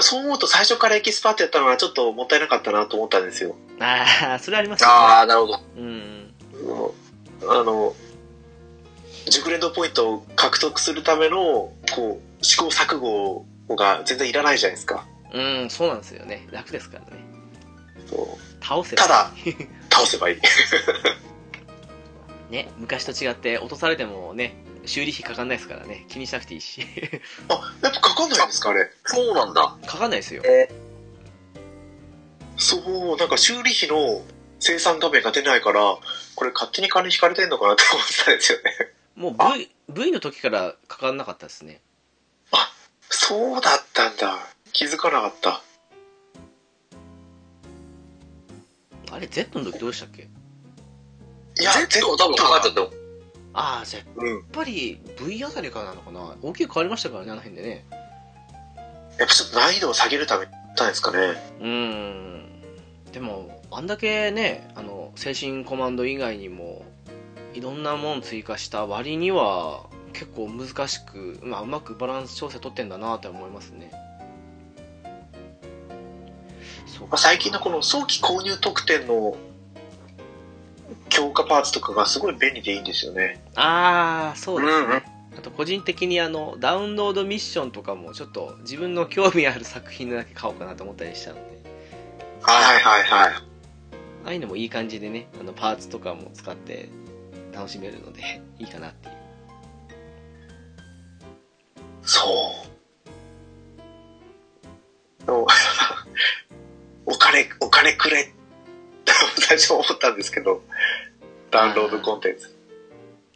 [0.00, 3.56] そう思うと最初からエキスパートやったのはちょっともったいなかったなと思ったんですよ。
[3.80, 4.94] ああ、それありますよね。
[4.94, 5.60] ああ、なるほど。
[5.76, 6.34] うん。
[7.48, 7.94] あの、
[9.28, 15.06] 熟練度ポイントを獲得するための、こう、試行錯誤が全然いらないじゃないですか。
[15.32, 16.46] うん、そうなんですよね。
[16.50, 17.10] 楽ですからね。
[18.08, 19.32] そう倒せばただ、
[19.90, 20.40] 倒せばいい。
[22.50, 24.54] ね、昔と違って落とされてもね、
[24.86, 26.82] 修理費かかんないですからね、気にしなくていいし。
[27.48, 28.90] あ、やっぱかかんないんですかあれ？
[29.04, 29.76] そうなんだ。
[29.86, 30.42] かかんないですよ。
[32.56, 34.22] そう、なんか修理費の
[34.60, 35.98] 生産画面が出ないから、
[36.34, 38.64] これ勝手に金引かれてんのかなって思ってたんですよね。
[39.14, 41.80] もうあ V、V の時からかかんなかったですね。
[43.08, 44.38] そうだったんだ。
[44.72, 45.62] 気づかなかった。
[49.12, 50.22] あれ、Z の時どうでしたっけ？
[50.22, 52.90] いや、Z は多分かかっちゃったよ。
[53.58, 54.44] ああ、じゃあやっうん。
[54.52, 56.36] ぱり V あたりからなのかな？
[56.42, 57.86] 大きく変わりましたからね、あの辺でね。
[59.18, 60.46] やっぱちょっと難易度を下げるため
[60.76, 61.18] たんですかね。
[61.60, 62.62] うーん。
[63.12, 66.84] でも、あんだけね、あの、精神コマンド以外にも、
[67.54, 73.90] いろんなもん追加した割には、結構難しく、まあ、うまくバランス調整取ってんだなって思いますね。
[76.86, 79.36] そうまあ、最近のこの早期購入特典の
[81.16, 83.42] 強化パーツとかがすごい便利でいいんですよね。
[83.54, 84.86] ああ、そうですね。
[84.86, 85.02] うんうん
[85.36, 91.42] あと個人的にあの、ダウンロードミッションとかもちょっと自分の興味ある作品だけ買おうかなと思ったりしたので、
[92.40, 93.32] はいはいはい。
[93.32, 93.42] あ
[94.24, 96.88] あいうのもいい感じでね、あの、パーツとかも使って
[97.52, 99.14] 楽しめるので、 いいかなっていう。
[102.02, 102.54] そ
[105.26, 105.30] う。
[105.30, 105.46] お
[107.04, 108.32] お金、お金くれ。
[109.38, 110.62] 最初思ったんですけど、
[111.50, 112.54] ダウンロードコンテンツ。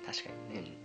[0.06, 0.76] 確かにね。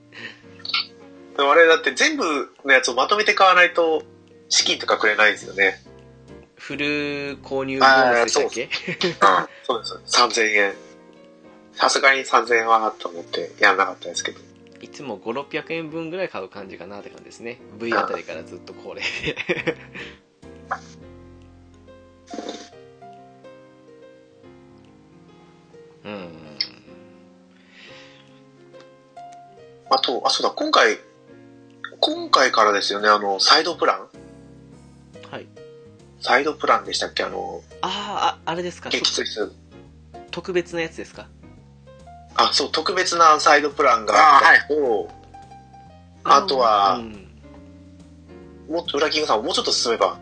[1.37, 2.23] でもあれだって全部
[2.63, 4.03] のやつをまとめて買わないと
[4.49, 5.81] 資金とかくれないんですよね。
[6.55, 8.69] フル購入ボーナスでしたっけ？
[9.63, 9.99] そうです。
[10.17, 10.73] 3000円。
[11.73, 14.39] さすがに3000円はと思ってやらなかったですけど。
[14.81, 17.59] いつも5、600円分ぐらい買う感じかなって感じですね。
[17.79, 19.75] V あたりからずっと恒例で。
[26.05, 26.57] うん。
[29.95, 30.99] あと、あ、そうだ、今回、
[32.01, 34.07] 今回からですよね、あの、サイドプラン？
[35.31, 35.45] はい。
[36.19, 37.23] サイドプランでしたっけ？
[37.23, 37.91] あの、あー
[38.49, 38.89] あ、あれですか？
[38.89, 39.51] 激追数。
[40.31, 41.27] 特別なやつですか？
[42.35, 45.09] あ、そう、特別なサイドプランがあったのと、
[46.25, 47.21] あとはうん
[48.67, 50.17] もっと、裏キングさんもうちょっと進めば、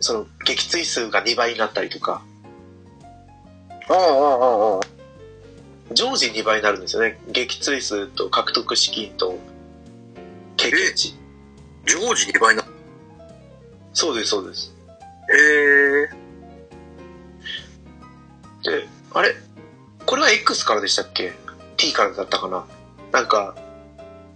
[0.00, 2.22] その、撃墜数が2倍になったりとか、
[3.90, 4.80] うんうんうんうん。
[5.92, 7.20] 常時2倍になるんですよね。
[7.28, 9.38] 撃墜数と獲得資金と
[10.56, 11.14] 経験値。
[11.86, 12.64] 常時2倍な。
[13.92, 14.74] そうです、そうです。
[15.32, 16.08] へえ。
[19.14, 19.34] あれ？
[20.04, 21.32] これは X からでしたっけ
[21.76, 22.66] ?T からだったかな？
[23.12, 23.56] なんか、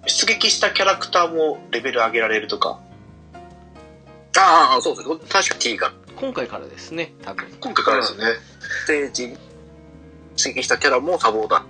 [0.06, 2.80] 出撃したキャラクターもレベル上げられるとか。
[4.38, 5.08] ああ、そうです。
[5.28, 5.92] 確か T が。
[6.16, 7.46] 今回からですね、多分。
[7.60, 8.24] 今回からですよね。
[8.60, 9.36] ステージ
[10.48, 11.62] に出撃したキャラもサポーター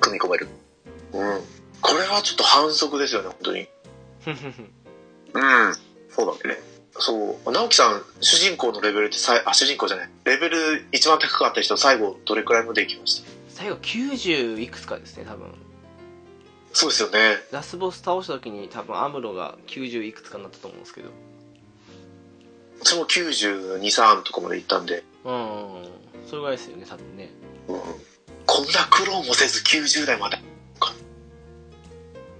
[0.00, 0.48] 組み込める。
[1.12, 1.40] うん。
[1.80, 3.68] これはちょっと反則ですよね、本当に。
[5.34, 5.74] うん。
[6.10, 6.58] そうだね。
[6.92, 7.52] そう。
[7.52, 10.10] 直樹さん、主人公のレベルってさい、あ、主人公じゃない。
[10.24, 13.30] レベル一番高かった人、最後どれくらいまで行きました？
[13.48, 15.54] 最後90いくつかですね、多分。
[16.72, 17.36] そうですよね。
[17.50, 21.10] ラスボス倒した時に多分アムロが90いくつかになったと思うんですけど。
[22.82, 25.84] 私も92、3とかまで行ったんで、うん。
[26.26, 27.30] それぐらいですよね、多分ね。
[27.72, 27.80] うん。
[28.46, 30.38] こんな苦労もせず90代まで。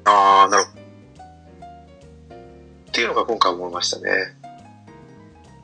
[0.05, 0.81] ああ、なるほど。
[2.91, 4.11] っていうのが今回思いましたね。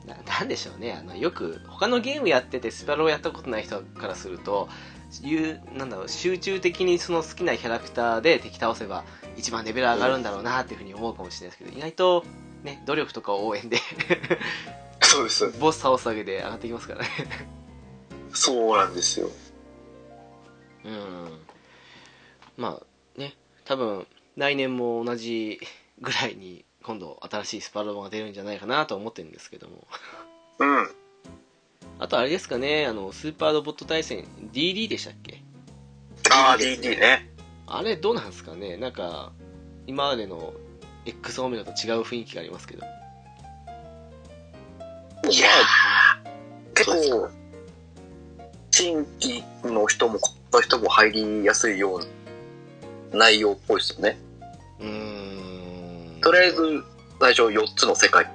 [0.05, 4.69] ななんでしょうねあのよく他のゲームやっててスパローやったことない人からすると
[5.21, 9.03] いうなんだろう集中的にその好きなキャラクターで敵倒せば
[9.35, 12.23] 一番レベル上がるんだろうなっていうふうに思うかもしれないですけど意外と
[12.63, 13.77] ね努力とか応援で
[15.01, 15.47] そうです。
[15.59, 17.09] ボス倒すだけで上がってきますからね
[18.33, 19.29] そうなんですよ。
[20.85, 21.39] うん。
[22.57, 23.33] まあね。
[23.65, 25.59] 多分来年も同じ
[26.01, 29.85] ぐらいに今度新しいスパロボが出るんじゃないかなと思ってるんですけども。
[30.59, 30.89] うん。
[31.99, 32.85] あとあれですかね。
[32.85, 35.41] あのスーパーロボット対戦 DD でしたっけ？
[36.31, 37.29] ああ、DD ね。
[37.65, 38.77] あれどうなんですかね？
[38.77, 39.33] なんか
[39.85, 40.53] 今までの
[41.05, 42.85] X オメガと違う雰囲気がありますけど。
[45.29, 45.47] いや
[46.73, 47.29] 結構、
[48.71, 54.17] 新規の人も、この人も入りやすいような内容っぽいですよね。
[54.79, 56.21] うーん。
[56.21, 56.83] とりあえず、
[57.19, 58.25] 最初4つの世界。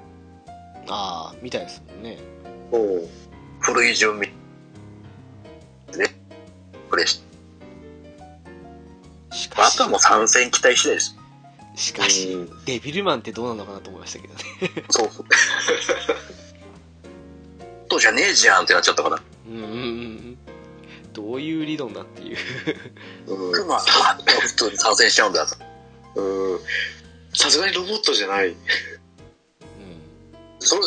[0.89, 2.19] ああみたいですもんね。
[2.73, 3.09] を
[3.61, 4.35] 古い順み、ね、
[6.91, 7.23] プレイし。
[9.31, 9.75] しかし。
[9.75, 11.17] あとはもう参戦期待次第です。
[11.75, 12.65] しかしうん。
[12.65, 14.41] デビルマンってどうなのかなと思いましたけどね。
[14.91, 15.11] そう。
[15.11, 15.27] そう。
[17.89, 19.23] とじゃねえじゃんってなっちゃったから。
[19.49, 20.32] うんうんうん
[21.13, 22.37] どういう理論だっていう
[23.27, 25.57] うんクマさ、普通に参戦しちゃうんだと。
[26.21, 26.61] うん。
[27.35, 28.49] さすがにロボットじゃない。
[28.49, 28.57] うん
[30.59, 30.83] それ、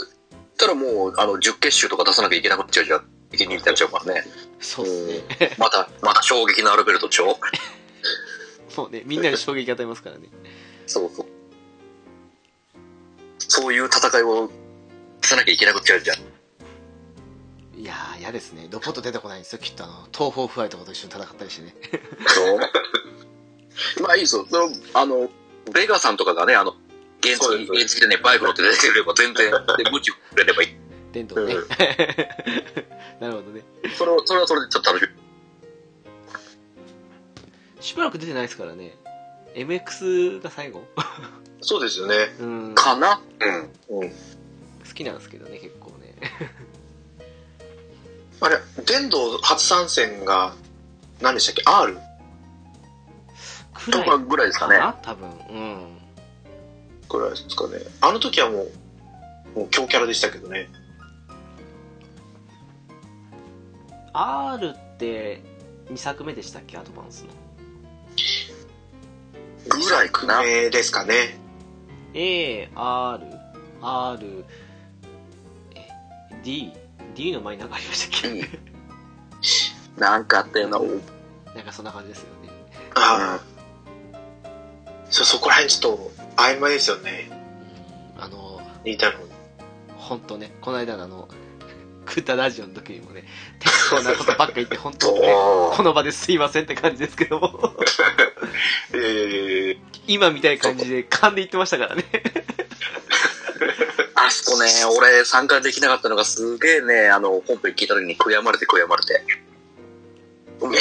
[0.58, 3.06] たらもう、あの、十結集とか出さなきゃいけなくなっちゃうじゃん。
[3.32, 4.24] 責任になっちゃうからね。
[4.60, 7.38] そうですねまた、また衝撃のアルベルト長。
[8.78, 10.28] もうねみんなに衝撃与えますからね
[10.86, 11.26] そうそう。
[13.40, 14.52] そういう戦いを
[15.22, 16.18] さなきゃいけなくなっちゃうじゃん。
[17.78, 21.76] いやー嫌ですねロボット出てこないんですよきっとあの東方不敗とかと一緒に戦ったりしてね。
[24.02, 24.46] まあいいですよ。
[24.50, 25.30] その、あの、
[25.74, 26.74] ベガさんとかがね、あの、
[27.22, 30.70] 原付き、原付きでね、バイク乗って出てくれれば全然、 で、ムチくれればいい。
[31.12, 31.68] 電動ね、うん
[33.22, 33.64] なるほどね
[33.98, 35.10] それは、それはそれでちょっと楽し
[37.80, 37.84] い。
[37.84, 38.98] しばらく出てないですからね
[39.54, 40.84] MX が最後？
[41.62, 42.36] そうですよね。
[42.40, 43.22] うんかな？
[43.90, 44.00] うん。
[44.02, 44.10] うん。
[44.10, 44.14] 好
[44.94, 46.16] きなんですけどね結構ね
[48.42, 50.54] あれ、電動初参戦が、
[51.22, 51.98] 何でしたっけ ?R?
[53.92, 54.78] とかぐらいですかね。
[54.78, 55.98] な多分うん
[57.10, 57.78] ぐらいですかね。
[58.02, 58.64] あの時はも
[59.56, 60.70] う、もう強キャラでしたけどね。
[64.14, 65.42] R って
[65.90, 66.78] 2作目でしたっけ？
[66.78, 67.30] アドバンスの
[69.70, 70.42] ぐらいかな。
[70.42, 71.38] 名ですかね。
[72.14, 73.24] A、R、
[73.82, 74.46] R、
[75.76, 75.88] え
[76.44, 76.74] D、
[77.16, 78.50] D の前に何かありましたっけ、
[79.98, 80.80] なんかあったよな。
[81.56, 82.50] なんかそんな感じですよね。
[82.96, 84.20] ああ。
[85.10, 87.30] そ、そこら辺ちょっと、曖昧ですよね。
[87.32, 87.46] うん
[88.18, 89.20] あの、似たの。
[89.98, 91.28] 本当ね、この間のあの、
[92.06, 93.26] クータラジオの時にもね、
[93.60, 95.22] 結構なことばっか言って、 本当ね、
[95.76, 97.76] この場ですいませんって感じですけども、
[100.08, 102.04] 今みたいな感じで勘で言ってましたからね。
[104.16, 109.22] あそこね、俺参加できなかったのがすげえね、あの、本編聞いた時に悔やまれて悔やまれて。
[110.62, 110.72] もう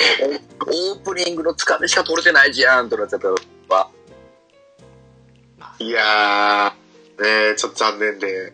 [0.92, 3.28] オープニングのつかみしか取れてないじゃんとなっちゃった
[3.74, 3.90] わ。
[5.80, 8.52] いやー、ねちょっと残念で、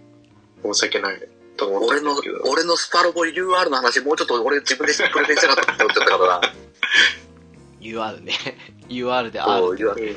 [0.62, 1.28] 申し訳ない
[1.68, 2.14] 俺の
[2.50, 6.52] 俺のスパロボ UR の話もうちょっと俺自分でプレゼンしたかったって思っちゃったからな。
[7.80, 8.32] UR ね。
[8.88, 10.16] UR でそ R うって。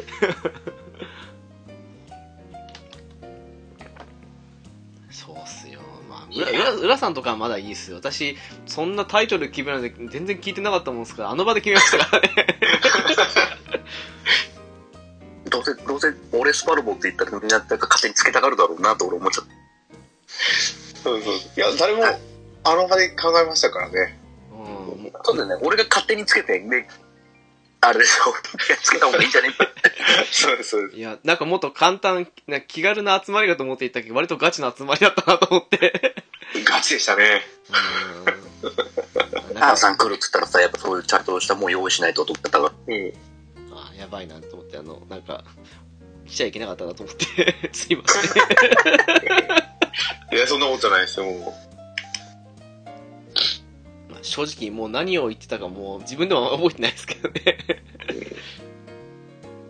[6.36, 7.98] 浦さんとかはまだいいっすよ。
[7.98, 12.30] 私、そんなタイトル決めるので全然聞いてなかったもんですから、あの場で決めましたからね。
[15.50, 19.52] どうせ、どうせ俺スパロボって言ったらみんななんか勝手につけたがるだろうなと俺思っちゃった。
[21.04, 21.34] そうそう。
[21.34, 22.04] いや、誰も、
[22.64, 24.20] あの場で考えましたからね。
[24.52, 24.58] うん、
[25.04, 26.88] もそうだよね、俺が勝手につけて、で、
[27.86, 28.34] あれでしょ、
[28.82, 29.50] つけた方がいいんじゃね？
[30.32, 30.98] そうです、そうです。
[30.98, 36.16] いや、なんかもっと簡単、な気軽な集まりかと思っていったけど、割とガチな集まりだったなと思って。
[36.66, 37.42] ガチでしたね。
[37.70, 42.96] うーさん来るって言ったらさ、やっぱそういうちゃんとしたもん用意しないとと思ってたから。
[42.96, 43.14] うん。
[43.76, 45.44] あやばいなと思って、あの、なんか、
[46.28, 47.26] 来ちゃいけなかったなと思って、
[47.74, 48.24] すいません。
[50.36, 51.54] いや、そんなことないですよ、もまあ
[54.24, 57.58] 正直もう何を言ってたかもう自分でも覚えてないですけどね。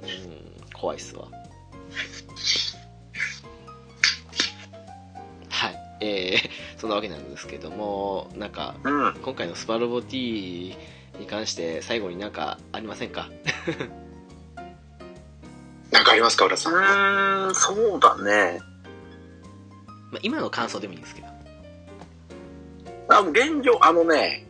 [0.04, 1.28] うん、怖いっすわ。
[5.50, 5.76] はい。
[6.02, 9.14] えー、そんなわけなんですけども、なんか、うん。
[9.22, 10.76] 今回のスパロボ T
[11.20, 13.30] に関して最後になんかありませんか？
[13.30, 13.34] う。
[15.94, 16.74] なんかありますか、浦さん？
[16.74, 18.60] うーん、そうだね。
[20.12, 21.28] まあ、今の感想でもいいんですけど。
[23.10, 24.43] あの、現状、あのね、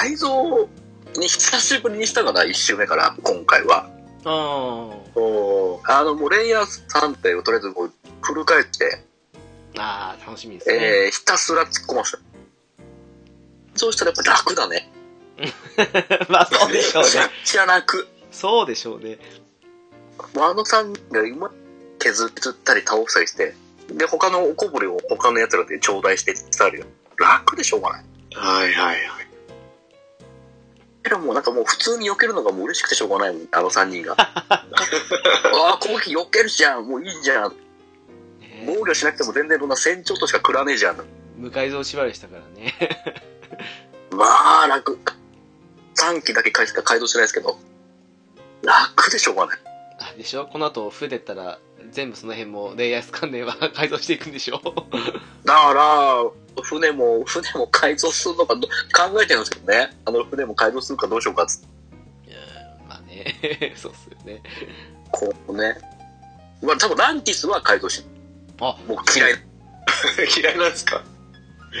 [0.00, 0.66] 改造
[1.18, 3.86] に久しぶりにしたから、一周目から、今回は。
[4.24, 4.90] あ
[5.84, 7.92] あの、もうレイヤー3体をとりあえずもう
[8.22, 9.02] フル返って、
[9.76, 10.76] あ、ああ、楽しみですね。
[11.04, 12.18] えー、ひたすら突っ込ませた。
[13.74, 14.90] そうしたらやっぱ楽だね。
[16.30, 17.18] まあそうでしょうねめち。
[17.18, 18.08] ゃくちゃ楽。
[18.32, 19.18] そうでしょうね。
[20.34, 21.50] もうあの3人が今
[21.98, 23.54] 削ったり倒したりして、
[23.88, 26.86] で、他のおこぼれを他の奴らで頂戴してってあるよ。
[27.18, 28.04] 楽でしょうがない。
[28.32, 29.19] はいはいはい。
[31.02, 34.14] でもなんかもう普通に避けるのがもう嬉しくてしょうがないもん、あの3人が。
[34.18, 34.66] あ
[35.74, 37.50] あ、攻撃避けるじゃん、もういいじゃん。
[38.40, 40.96] ね防御しなくても全然そんな戦長としか食らねえじゃん。
[41.36, 42.74] 無改造縛りしたからね。
[44.10, 44.98] まあ、楽。
[45.96, 47.58] 3機だけ返した改造してないですけど、
[48.62, 49.58] 楽でしょうがない。
[49.98, 50.46] あでしょ？
[50.46, 51.58] この後、増えてったら、
[51.90, 54.60] 全部その辺も、レイヤース関連は 改造していくんでしょ？
[55.44, 56.24] だから、
[56.62, 59.90] 船も、船も改造するのかど考えてるんですけどね。
[60.04, 61.60] あの船も改造するかどうしようかっつっ
[62.24, 64.42] て、いやーまあね、 そうっすよね。
[65.10, 65.76] こうね。
[66.62, 68.04] まあ多分ランティスは改造し
[68.60, 69.34] あ、僕嫌い。
[70.40, 71.02] 嫌いなんですか？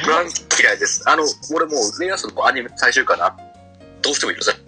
[0.06, 1.02] ランティス嫌いです。
[1.06, 1.24] あの、
[1.54, 3.36] 俺もうレイヤースのアニメ最終回な。
[4.02, 4.60] どうしても許せない。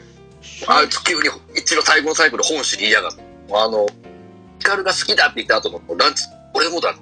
[0.68, 1.22] あいつ急に
[1.54, 3.22] 一の最後の最後で本誌に言いやがって。
[3.52, 3.86] あの、
[4.58, 6.94] ヒカルが好きだって言った後のランティス、俺のことだ。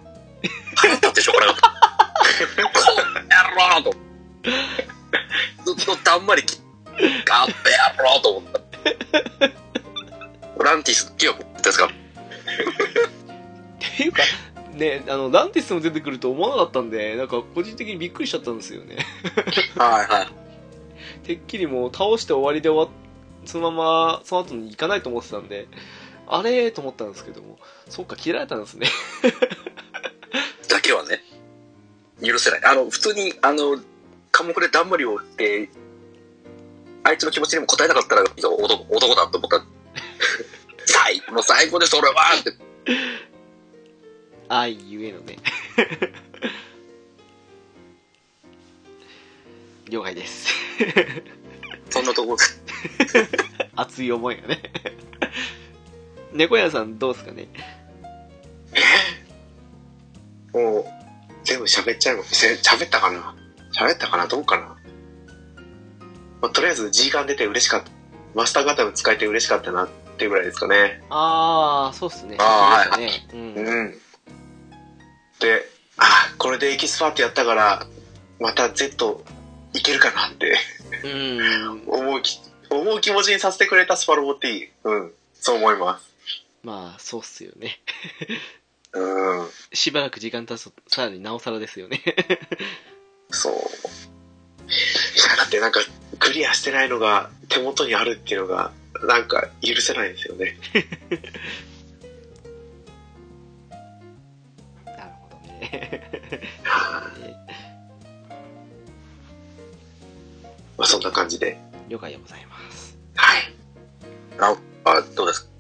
[0.77, 1.78] 腹立ってしょうがなかった。
[2.47, 2.53] こ
[2.97, 3.97] の野郎と。
[5.65, 6.61] ずっとだんまりき、
[7.25, 8.59] ガッベ野郎と思った。
[10.65, 11.89] ランティス、清子ですかっ
[13.79, 14.23] ていうか、
[14.75, 18.97] ね、あの、ランティスも出てくると思わなかったんで、なんか個人的にびっくりしちゃったんですよね。
[19.77, 21.27] はいはい。
[21.27, 25.69] てっきりもう倒して終わりで終わっ、そのまま、その後に行かないと思ってたんで、
[26.27, 27.59] あれーと思ったんですけども、
[27.89, 28.87] そっか、切られたんですね。
[30.69, 31.23] だけはね、
[32.25, 32.65] 許せない。
[32.65, 33.79] あの、普通に、あの、
[34.31, 35.69] 科目でだんまりをって、
[37.05, 39.65] あいつの気持ちにも応えなかったら、男男だと思った。
[40.87, 42.53] 最後の最後でそれはって。
[44.49, 45.37] 愛ゆえのね。
[49.89, 50.53] 了解です。
[51.91, 52.37] そんなとこ。
[53.77, 54.63] 熱い思いがね。
[56.33, 57.49] 猫屋さんどうですかね？
[60.53, 60.98] もう、
[61.49, 62.35] 全部喋っちゃいます。
[62.35, 63.35] せ喋ったかな？
[63.73, 64.27] 喋ったかな？
[64.27, 64.77] どうかな、
[66.43, 67.91] まあ、とりあえず G ガン出て嬉しかった。
[68.35, 69.89] マスターガタム使えて嬉しかったなっ
[70.19, 71.03] ていうぐらいですかね。
[71.09, 72.37] あー、そうっすね。
[72.39, 73.55] あーそうでしたね。
[73.57, 73.67] うん。
[73.67, 73.93] うん。
[75.41, 75.65] で、
[75.97, 76.05] あ、
[76.37, 77.87] これでエキスパートやったから、
[78.39, 79.25] また Z
[79.73, 80.55] いけるかなって
[81.03, 81.83] うん。
[81.87, 82.39] 思うき、
[82.69, 84.71] 思う気持ちにさせてくれたスパロボ T。
[84.85, 85.13] うん。
[85.33, 86.07] そう思います。
[86.63, 87.79] まあ、そうっすよね。
[88.93, 89.49] うん。
[89.73, 92.01] しばらく時間経つと、さらになおさらですよね。
[93.31, 93.55] そう。
[93.55, 93.59] い
[95.29, 95.81] や、だってなんか、
[96.19, 98.73] クリアしてないのが手元にあるっていうのが、
[99.03, 100.57] なんか許せないんですよね。
[104.85, 106.03] なるほどね。
[110.77, 111.59] まあそんな感じで。
[111.89, 112.97] 了解でございます。
[113.15, 113.55] はい。
[114.39, 115.51] あ、あどうですか？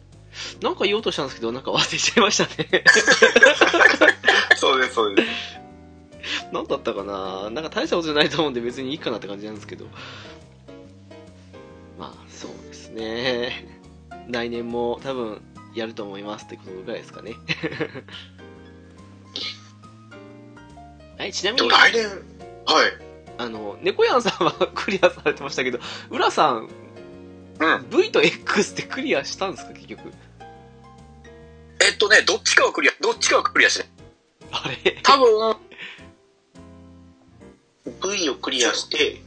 [0.63, 2.85] なんか言おうとしたんですけど、なんか忘れちゃいましたね。
[4.57, 5.29] そうです、そうです。
[6.53, 7.51] なんだったかな？
[7.51, 9.87] なんか大したことじゃないと思うんで別にいいかなって感じなんですけど。
[11.99, 13.67] まあ、そうですね。
[14.29, 15.41] 来年も多分
[15.75, 17.35] やると思いますってことぐらいですかね。
[21.19, 22.13] はい、ちなみに、来年、は
[22.87, 22.93] い。
[23.39, 25.81] あの、猫やんさんはクリアされてましたけど、
[26.11, 26.69] 浦さん、
[27.59, 27.87] うん。
[27.91, 29.73] V と X ってクリアしたんですか？
[29.73, 30.13] 結局。
[31.99, 33.91] とね、どっちかはクリア、どっちかはクリアしてない。
[34.51, 34.99] あれ？
[35.03, 35.57] 多分、
[38.17, 39.21] V をクリアして、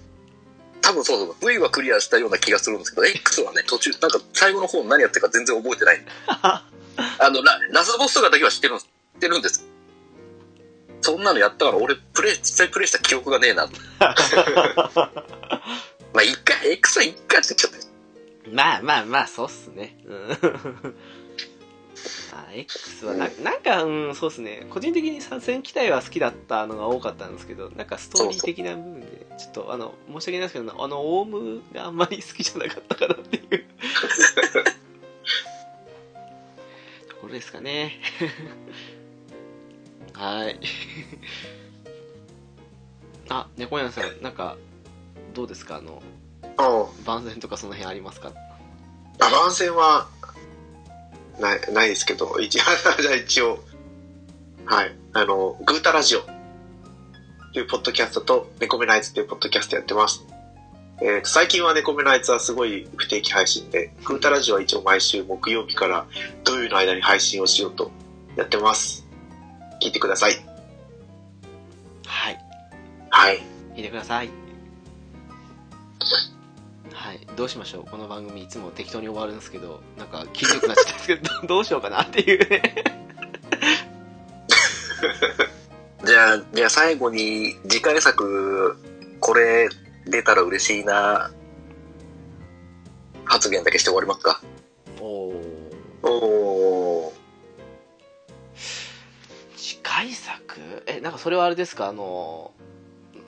[0.81, 1.47] 多分そうそう。
[1.47, 6.01] V はクリアしたような気がするんですけど、X はね、途中、なんか最後の方何やってるか全然覚えてない。
[6.27, 6.63] あ
[7.29, 8.85] の、ララスボスとかだけは知ってるんです。
[8.85, 9.65] 知ってるんです。
[11.01, 13.67] そんなのやったから俺、プレイ、実際プレイした記憶がねえな。
[13.99, 14.15] ま
[16.19, 17.79] あ、一回、X は一回って言っちゃって。
[18.51, 19.97] まあまあまあ、そうっすね。
[20.05, 20.95] うん。
[22.33, 24.65] あ X はな、なんか、うん、そうっすね。
[24.69, 33.65] 個人的に参戦機体は好きだったのが多かったんですけど、なんかストーリー的な部分で、ちょっと、あの、申し訳ないですけど、あの、オウムがあんまり好きじゃなかったかなっていう。
[37.09, 37.99] ところですかね。
[40.13, 40.59] はい。
[43.29, 44.57] あ、猫屋さん、なんか、
[45.33, 45.77] どうですか？
[45.77, 46.01] あの、
[46.43, 47.03] うん。
[47.05, 48.31] 番宣とかその辺ありますか？
[49.19, 50.07] あ番宣は、
[51.41, 52.61] ない、ないですけど、一応、
[53.01, 53.59] じゃあ一応、
[54.65, 54.95] はい。
[55.13, 56.21] あの、グータラジオ
[57.53, 60.23] というポッドキャストと、猫目ナイツというポッドキャストやってます。
[61.03, 66.05] えーと最近は猫目ナイツはすごい不定期配信で、グータラジオは一応毎週木曜日から
[66.43, 67.91] 土曜日の間に配信をしようと
[68.35, 69.03] やってます。
[69.81, 70.45] 聞いてください。
[72.05, 72.39] はい。
[73.09, 73.41] はい。
[73.75, 74.29] 聞いてください。
[77.11, 77.19] はい。
[77.35, 82.85] どうしましょうこの番組いつも適当に終わるんですけど、なんか気づくなっちゃったんですけど、ど どうしようかなっていうね。
[86.05, 88.77] じゃあ、じゃあ最後に次回作、
[89.19, 89.67] これ
[90.05, 91.31] 出たら嬉しいな、
[93.25, 94.41] 発言だけして終わりますか？
[95.01, 95.35] おー。
[96.03, 97.13] おー。
[99.57, 100.61] 次回作？
[100.85, 101.87] え、なんかそれはあれですか？
[101.89, 102.53] あの、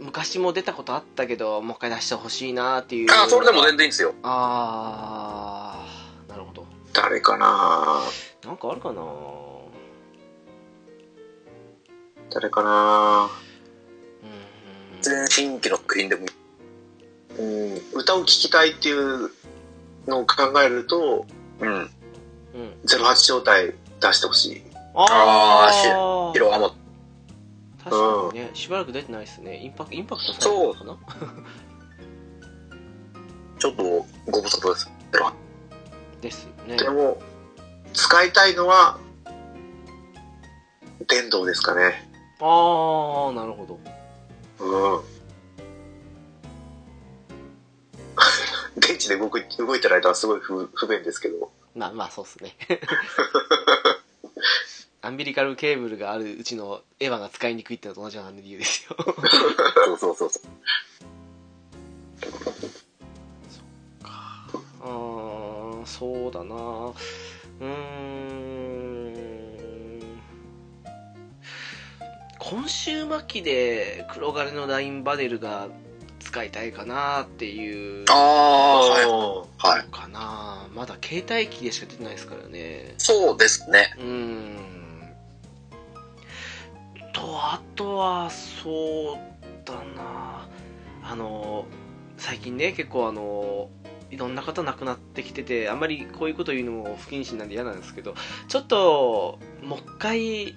[0.04, 3.12] 昔も出たことあったけど、もう一回出してほしいなっていう。
[3.12, 4.14] ああ、それでも全然いいんですよ。
[4.22, 6.66] あー、なるほど。
[6.92, 8.02] 誰かな？
[8.44, 9.02] なんかあるかな？
[12.32, 13.30] 誰かな？
[14.24, 14.26] う
[14.98, 15.02] ん。
[15.02, 16.30] 全然新規の作品でもいい。
[17.40, 19.32] うん、歌を聴きたいっていう
[20.06, 21.26] のを考えると、
[21.62, 21.70] うん。
[21.74, 21.90] うん。
[22.86, 24.62] 08招待出してほしい。
[24.96, 26.74] あーしー色はもう、
[27.84, 27.90] 確
[28.30, 29.58] かにね、しばらく出てないですね。
[29.58, 31.34] インパクインパクトされたのかな？
[33.60, 33.84] ちょっと
[34.32, 34.92] ご無沙汰です。
[36.22, 36.78] ですよね。
[36.78, 37.22] でも、
[37.94, 38.98] 使いたいのは、
[41.08, 42.10] 電動ですかね。
[42.40, 43.80] あー、なるほど。
[44.60, 45.04] うん。
[48.82, 51.52] 電池で動く動いてる間はすごい不不便ですけど。
[51.76, 52.56] まあまあ、そうっすね。
[55.06, 58.96] アンビリカルケーブルがあるうちのエヴァが使いにくいってのと同じような理由ですよ。
[59.86, 60.44] そうそうそうそう。
[64.82, 67.68] うーん、そうだなうーん。
[72.40, 75.68] 今週末期で黒金のラインバデルが
[76.22, 79.06] 使いたいかなっていうああ、はい。
[79.06, 79.84] おはい。
[79.92, 82.94] かなまだ携帯機でしか出てないですからね。
[82.98, 83.94] そうですね。
[83.98, 84.83] うーん。
[87.14, 89.18] と、あとは、そう
[89.66, 90.48] だな
[91.04, 91.66] あの、
[92.18, 93.70] 最近ね、結構あの、
[94.12, 98.14] いろんな方亡くなってきてて、あんまりこういうこと言うのも不謹慎なんで嫌なんですけど、
[98.48, 100.56] ちょっと、もう一回、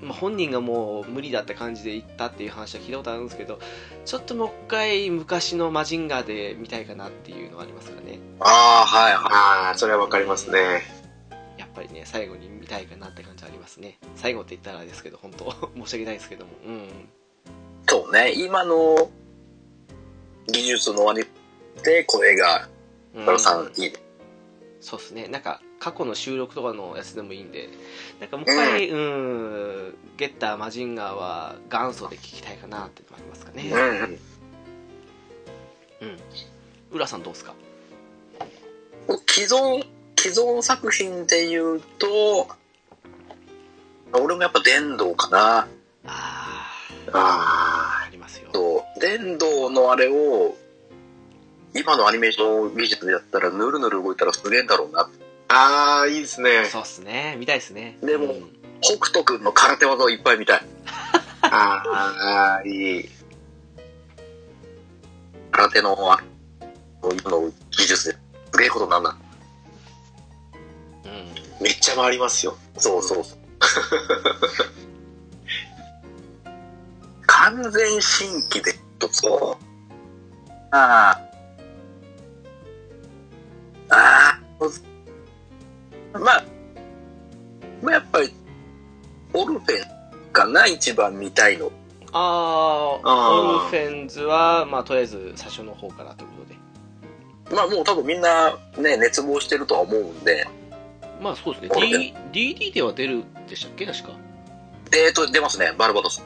[0.00, 3.58] まあ、本人がもう無理だって感じで言ったっていう話は聞いたことあるんですけど、
[4.06, 8.18] ちょっともう一回昔のマジンガーで見たいかなっていうのはありますかね？
[8.40, 9.78] ああ、はいはい。
[9.78, 10.99] それはわかりますね。
[11.70, 13.98] やっぱりね、最後に見たいかなって感じありますね。
[14.16, 15.44] 最後って言ったらあれですけど、本当
[15.76, 16.50] 申し訳ないですけども。
[16.66, 16.88] うん。
[17.88, 18.32] そうね。
[18.32, 19.08] 今の
[20.48, 21.24] 技術の割
[21.84, 22.68] で声が、
[23.14, 23.92] うん原さんいいね。
[24.80, 25.28] そうですね。
[25.28, 27.68] なんか、過去の収録とかのやつでもいいんで、
[28.20, 33.70] なんかもう一回、うん、ゲッター、マジンガーは元祖で聞きたいかなってのもありますかね。
[36.00, 36.08] うん。
[36.08, 36.18] うん。
[36.92, 37.54] 浦さんどうですか？
[39.28, 39.86] 既存、
[40.22, 42.46] 既存作品で言うと、
[44.12, 45.38] 俺もやっぱ電動かな。
[45.60, 45.66] あ
[47.10, 48.50] あ、あありますよ。
[48.52, 50.58] と、電動のあれを、
[51.74, 55.08] 今のアニメーション技術でやったらぬるぬる動いたらすげえんだろうな。
[55.48, 56.00] あ。
[56.00, 56.66] ああ、いいですね。
[56.66, 57.36] そうっすね。
[57.38, 57.96] 見たいっすね。
[58.02, 60.62] でもうん北斗くんの空手技をいっぱい見たい。
[61.40, 63.08] ああ、いい。
[65.50, 66.20] 空手の、あ
[67.02, 68.18] 今の技術で
[68.52, 69.16] すげえことなんだ。
[71.10, 71.64] うん。
[71.64, 72.56] めっちゃ回りますよ。
[72.78, 73.38] そうそうそう。
[77.26, 78.74] 完全新規で、
[79.10, 79.64] そう。
[80.70, 81.20] あ
[83.90, 83.94] あ。
[83.94, 84.40] あ
[86.12, 86.18] あ。
[86.18, 86.44] まあ、
[87.82, 88.34] まあやっぱり、
[89.32, 89.82] オルフェ
[90.28, 91.70] ンかな、一番見たいの。
[92.12, 96.56] あーあーオルフェンズはまあとりあえず最初の方からということで
[97.54, 100.46] まあもう多分みんなね、熱望してるとは思うんで、
[101.20, 103.86] まあそうですね D DD では出るでしたっけ？
[103.86, 104.10] 確か
[104.92, 106.22] えーと、出ますね、バルバドス。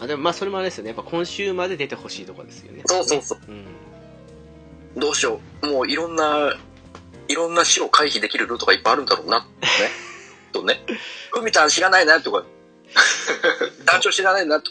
[0.00, 3.38] あでもまあそれもあれですよねやっぱ今週まで出てほしいとこですよねそうそうそう。
[3.48, 3.64] うん
[4.96, 5.66] どうしよう。
[5.66, 6.56] もういろんな、
[7.28, 9.46] いろんな死を回避できるルートがいっぱいあるんだろうな、ね。
[10.52, 10.80] とね。
[11.30, 12.44] ふみたん知らないな、とか。
[13.84, 14.70] 団長知らないな、と。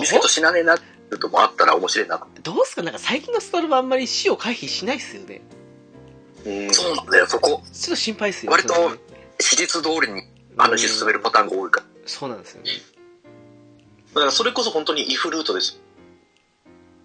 [0.00, 0.76] ビスケット知らねえな、
[1.20, 2.26] ともあったら面白いな。
[2.42, 2.82] どうすか？
[2.82, 5.51] なんか最近のスパルボあんまり死を回避しないっすよねうん
[6.72, 7.48] そうなんだよ、そこ。
[7.48, 8.74] ちょっと心配っすよ割と
[9.40, 10.22] 史実通りに
[10.56, 11.86] 話進めるパターンが多いから。
[12.06, 12.70] そうなんですよね
[14.14, 15.80] だからそれこそ本当にイフルートです。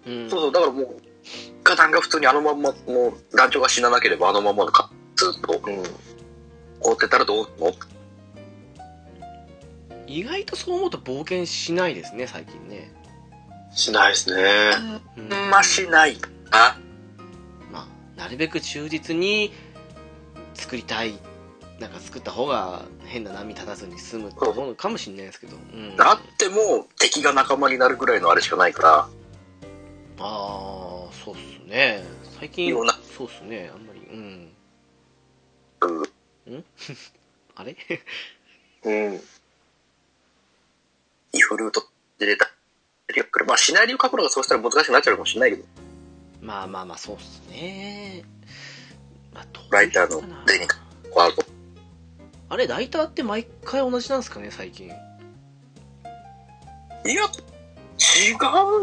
[0.06, 0.96] うんそうそう、だからもう、
[1.64, 5.82] ガタンが普通にあのまんま、もう団長が死ななければあのまんまのか、ずっとうん。
[6.80, 7.74] 追ってたらどうの？
[10.06, 12.90] 意外とそう思うと冒険しないですね最近ね、
[13.72, 14.70] しないですね。
[15.16, 16.16] うんまあしない
[16.50, 16.78] あ、
[18.18, 19.52] なるべく忠実に
[20.54, 21.18] 作りたい。
[21.78, 29.08] なんか作った方が変な波立たずに済むって思うのかもしれないですけど、うん、あっても敵が仲間になるぐらいのあれしかないから、あ
[30.18, 32.02] あそうっすね。
[32.40, 32.74] 最近
[33.16, 34.00] そうっすねあんまり。
[34.10, 34.52] うん。
[36.48, 36.64] うん。
[37.54, 37.76] あれ？
[38.82, 39.20] うん。
[41.32, 41.86] イフルート
[42.18, 42.50] で出た。
[43.46, 45.64] まあシナリオ書くのがそうしたら難しくなっちゃうかもしれないけど、
[46.40, 48.24] まあまあまあそうっすね、
[49.34, 50.78] まあ、ライターのデニカ、
[51.14, 51.44] ワールド。
[52.50, 54.86] あれライターって毎回同じなんですかね最近。
[54.86, 54.94] いや、
[57.14, 58.34] 違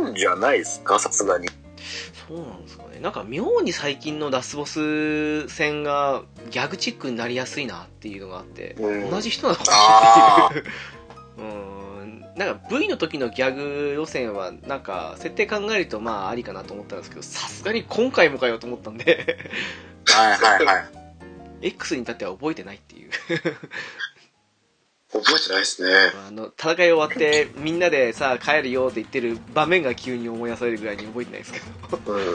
[0.06, 1.48] うんじゃないですか、さすがに。
[2.28, 3.00] そうなんですかね。
[3.00, 9.10] なんか妙に最近のラスボス戦がギャグチックになりやすいなっていうのがあって、うん。
[9.10, 10.62] 同じ人なのかあなってい。
[10.62, 10.66] う
[11.38, 11.85] うん
[12.36, 19.38] なんか V の時のギャグ路線はなんか設定考えるとまあありかなと思ったんですけどさすがに今回もかよと思ったんで
[20.06, 20.86] はいはいはい。
[21.68, 23.12] X に至っては覚えてないっていう
[25.12, 25.90] 覚えてないですね。
[26.28, 32.18] あの戦い終わってみんなでさあ帰るよって言ってる場面が急に思い出されるぐらいに覚えてないですけどうん。
[32.18, 32.34] う ん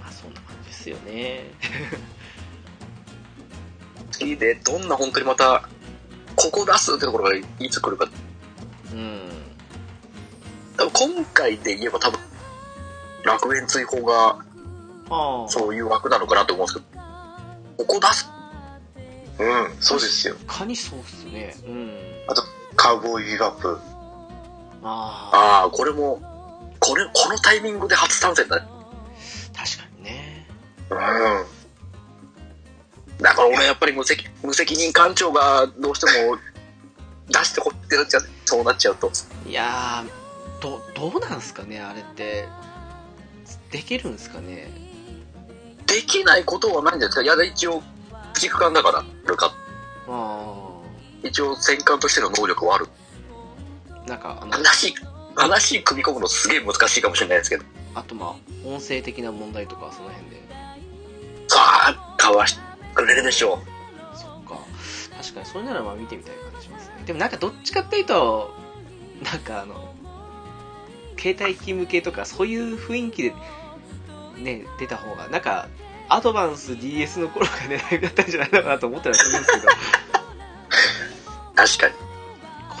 [0.00, 1.50] まあそんな感じですよね
[4.18, 5.68] 次で、どんな本当にまた、
[6.36, 8.08] ここ出すってところがいつ来るか。
[8.92, 9.20] うん
[10.76, 12.20] 多分今回で言えば多分、
[13.24, 14.38] 楽園追放が
[15.08, 17.02] ああそういう枠なのかなと思うんですけど、
[17.78, 18.30] ここ出す
[19.38, 20.36] うん、そうですよ。
[20.46, 22.16] カニそうっすねうん
[22.76, 23.78] カウボーイビバップ。
[24.82, 26.20] ああああ、これも、
[26.78, 28.66] これ、このタイミングで初参戦だね。
[29.56, 30.46] 確かにね
[30.90, 31.55] うん。
[33.20, 36.36] だから俺やっぱり無責無責任艦長がどうしても
[37.28, 38.28] 出してほってなっちゃう。
[38.44, 39.10] そうなっちゃうと。
[39.46, 42.46] いやーどどうなんすかねあれって
[43.70, 44.70] できるんすかね？
[45.86, 47.22] できないことはないんじゃないですか？
[47.22, 47.82] いや、一応、
[48.34, 49.52] 駆逐艦だから、あるか。
[50.08, 50.54] あ
[51.22, 52.86] 一応戦艦としての能力はある。
[53.90, 54.94] あなんかあの話、
[55.34, 57.64] 話組み込むのすげえ難しいかもしれないですけど。
[57.94, 60.42] あとまあ音声的な問題とかその辺で
[61.48, 62.60] さあ、かわして
[62.96, 63.60] くれるでしょ
[64.14, 64.58] そっか
[65.16, 68.54] 確かにそれならまあ見てみたい感じしますねでもなんかどっちかっていうと
[69.22, 69.94] なんかあの
[71.18, 73.34] 携帯機向けとかそういう雰囲気で
[74.38, 75.68] ね出た方がなんか
[76.08, 79.68] アドバンス DS の頃が狙いだったんじゃないのかなと思ったりするんですけどう。
[81.56, 81.94] 確かに。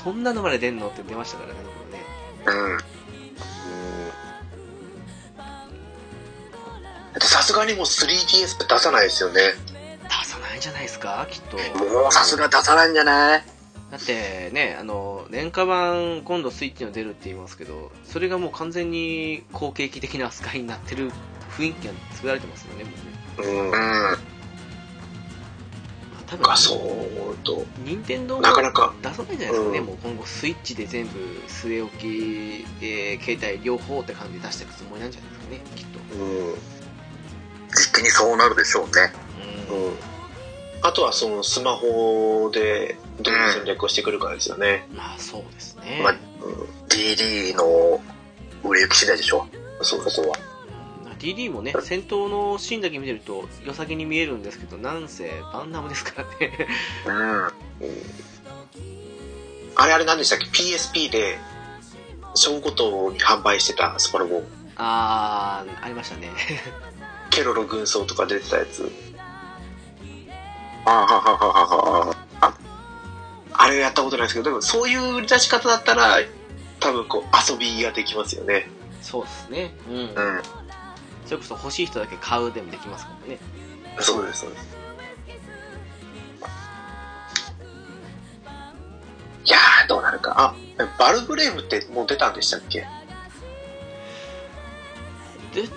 [0.04, 2.04] こんなのまで出んのって出ましたからねこれね
[2.46, 2.78] うん。
[7.20, 9.40] さすがにもう 3DS 出さないですよね。
[10.56, 13.44] ないんじゃないですかきっともうさすが出さないんじゃない？
[13.90, 21.12] だってねあの廉価版今度スイッチの出るって言いますけどそれがもう完全に後継機的な扱いになってる
[21.56, 22.90] 雰囲気が作られてますよねも
[23.38, 23.64] うねうん。
[23.66, 23.70] うん。
[23.70, 24.18] まあ
[26.26, 27.64] 多分あ、そうと。
[27.84, 28.92] 任天堂もなかなか。
[29.02, 32.06] 出さないんじゃないですかね、うんもう今後スイッチで全部据え置き、
[32.80, 36.54] えー携帯両方って感じで出していくつもりなんじゃないですかねきっとうん。
[37.76, 39.12] 実気にそうなるでしょうね。
[39.68, 39.92] うん、うん。
[40.82, 44.86] あとはそのスマホでどういう戦略をしてくるかですよね。
[44.94, 46.18] まあそうですね、まあうん。
[46.88, 48.00] DD の
[48.62, 49.46] 売れ行き次第でしょ
[49.82, 50.38] そうここは。
[50.38, 50.56] うん
[51.18, 56.68] DD もね戦闘のシーンだけ見てると良さげに見えるんですけどなんせバンナムですからね
[57.80, 57.86] うん。
[59.76, 61.38] あれあれ何でしたっけ ?PSP で、
[62.34, 64.42] 小ごとに販売してたスパロボ。
[64.76, 66.30] あーありましたね
[67.30, 68.90] ケロロ軍曹とか出てたやつ。
[70.86, 72.54] あははははは
[73.52, 76.18] あれやったことないですけど、でもそういう出し方だったら
[76.80, 78.70] 多分こう遊びができますよね。
[79.02, 80.42] そうですねうん、うん。
[81.24, 83.38] それこそ欲しい人だけ買うでもできますからね
[83.98, 84.76] そうです、そうです。
[89.44, 90.34] いやー、どうなるか。
[90.36, 90.54] あ、
[90.98, 92.80] バルブレイブってもう出たんでしたっけ？
[95.54, 95.68] で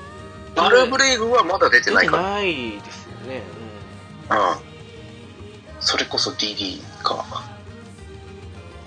[0.56, 2.24] バルブレイブはまだ出て出てないから。
[2.24, 3.44] ないですよね、
[4.30, 4.69] うん。
[5.80, 7.26] それこそ DD か。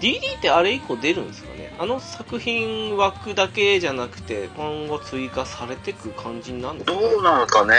[0.00, 1.74] うん、DD ってあれ以降出るんですかね？
[1.78, 7.74] あの作品枠だけじゃなくて今後追加されてく感じになるんですかどうなのかね。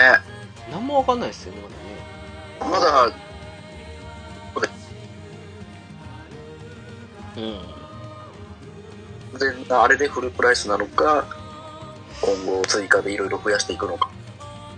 [0.71, 1.61] 何もわかんないですよね
[2.59, 3.15] ままだ、だね
[7.35, 7.73] うん
[9.39, 11.25] 全然あれでフルプライスなのか、
[12.21, 14.09] 今後追加でいろいろ増やしていくのか。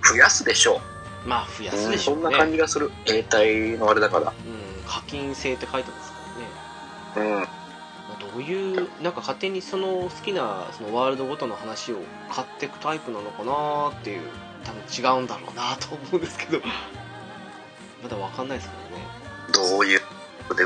[0.10, 0.82] 増やすでしょ
[1.26, 1.78] まあ増やう。
[1.78, 2.92] すでしょうんね、そな感じがする。
[3.06, 4.32] 携帯のあれだから。
[4.32, 6.18] うん、課金制って書いてますか
[7.20, 7.42] らねうん。
[7.42, 7.48] まあ
[8.32, 11.98] どういうなんか勝手にその好きなそのワールドごとの話を
[12.32, 14.22] 買っていくタイプなのかなっていう
[14.64, 16.62] 多分違うんだろうなと思うんですけど
[18.04, 19.08] まだわかんないですからね
[19.72, 20.00] どういう
[20.56, 20.66] で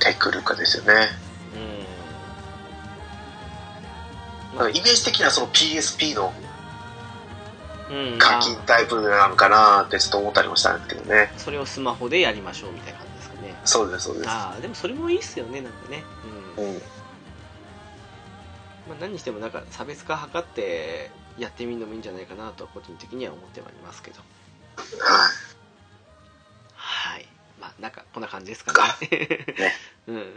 [0.00, 1.08] てくるかですよね。
[1.54, 1.82] うん
[4.70, 6.32] イメージ的にはその PSP の
[7.92, 8.18] うん。
[8.18, 11.30] 課金タイプなのかなってちょっと思ったりもしたんですけどね。
[11.36, 13.54] それをスマホでやりましょうみたいな感じですかね。
[13.64, 14.28] そうです、そうです。
[14.30, 16.02] ああでもそれもいいっすよねなんかね。
[16.56, 16.74] うん、うん。
[18.88, 24.20] まあ、何にしてもなんか差別化図ってやってみるのもいいんじゃないかなと個人的には思ってはいますけど。
[24.98, 25.30] はい。
[26.74, 27.26] はい。
[27.60, 29.08] まあなんかこんな感じですかね。
[29.58, 29.74] ね。
[30.08, 30.34] うん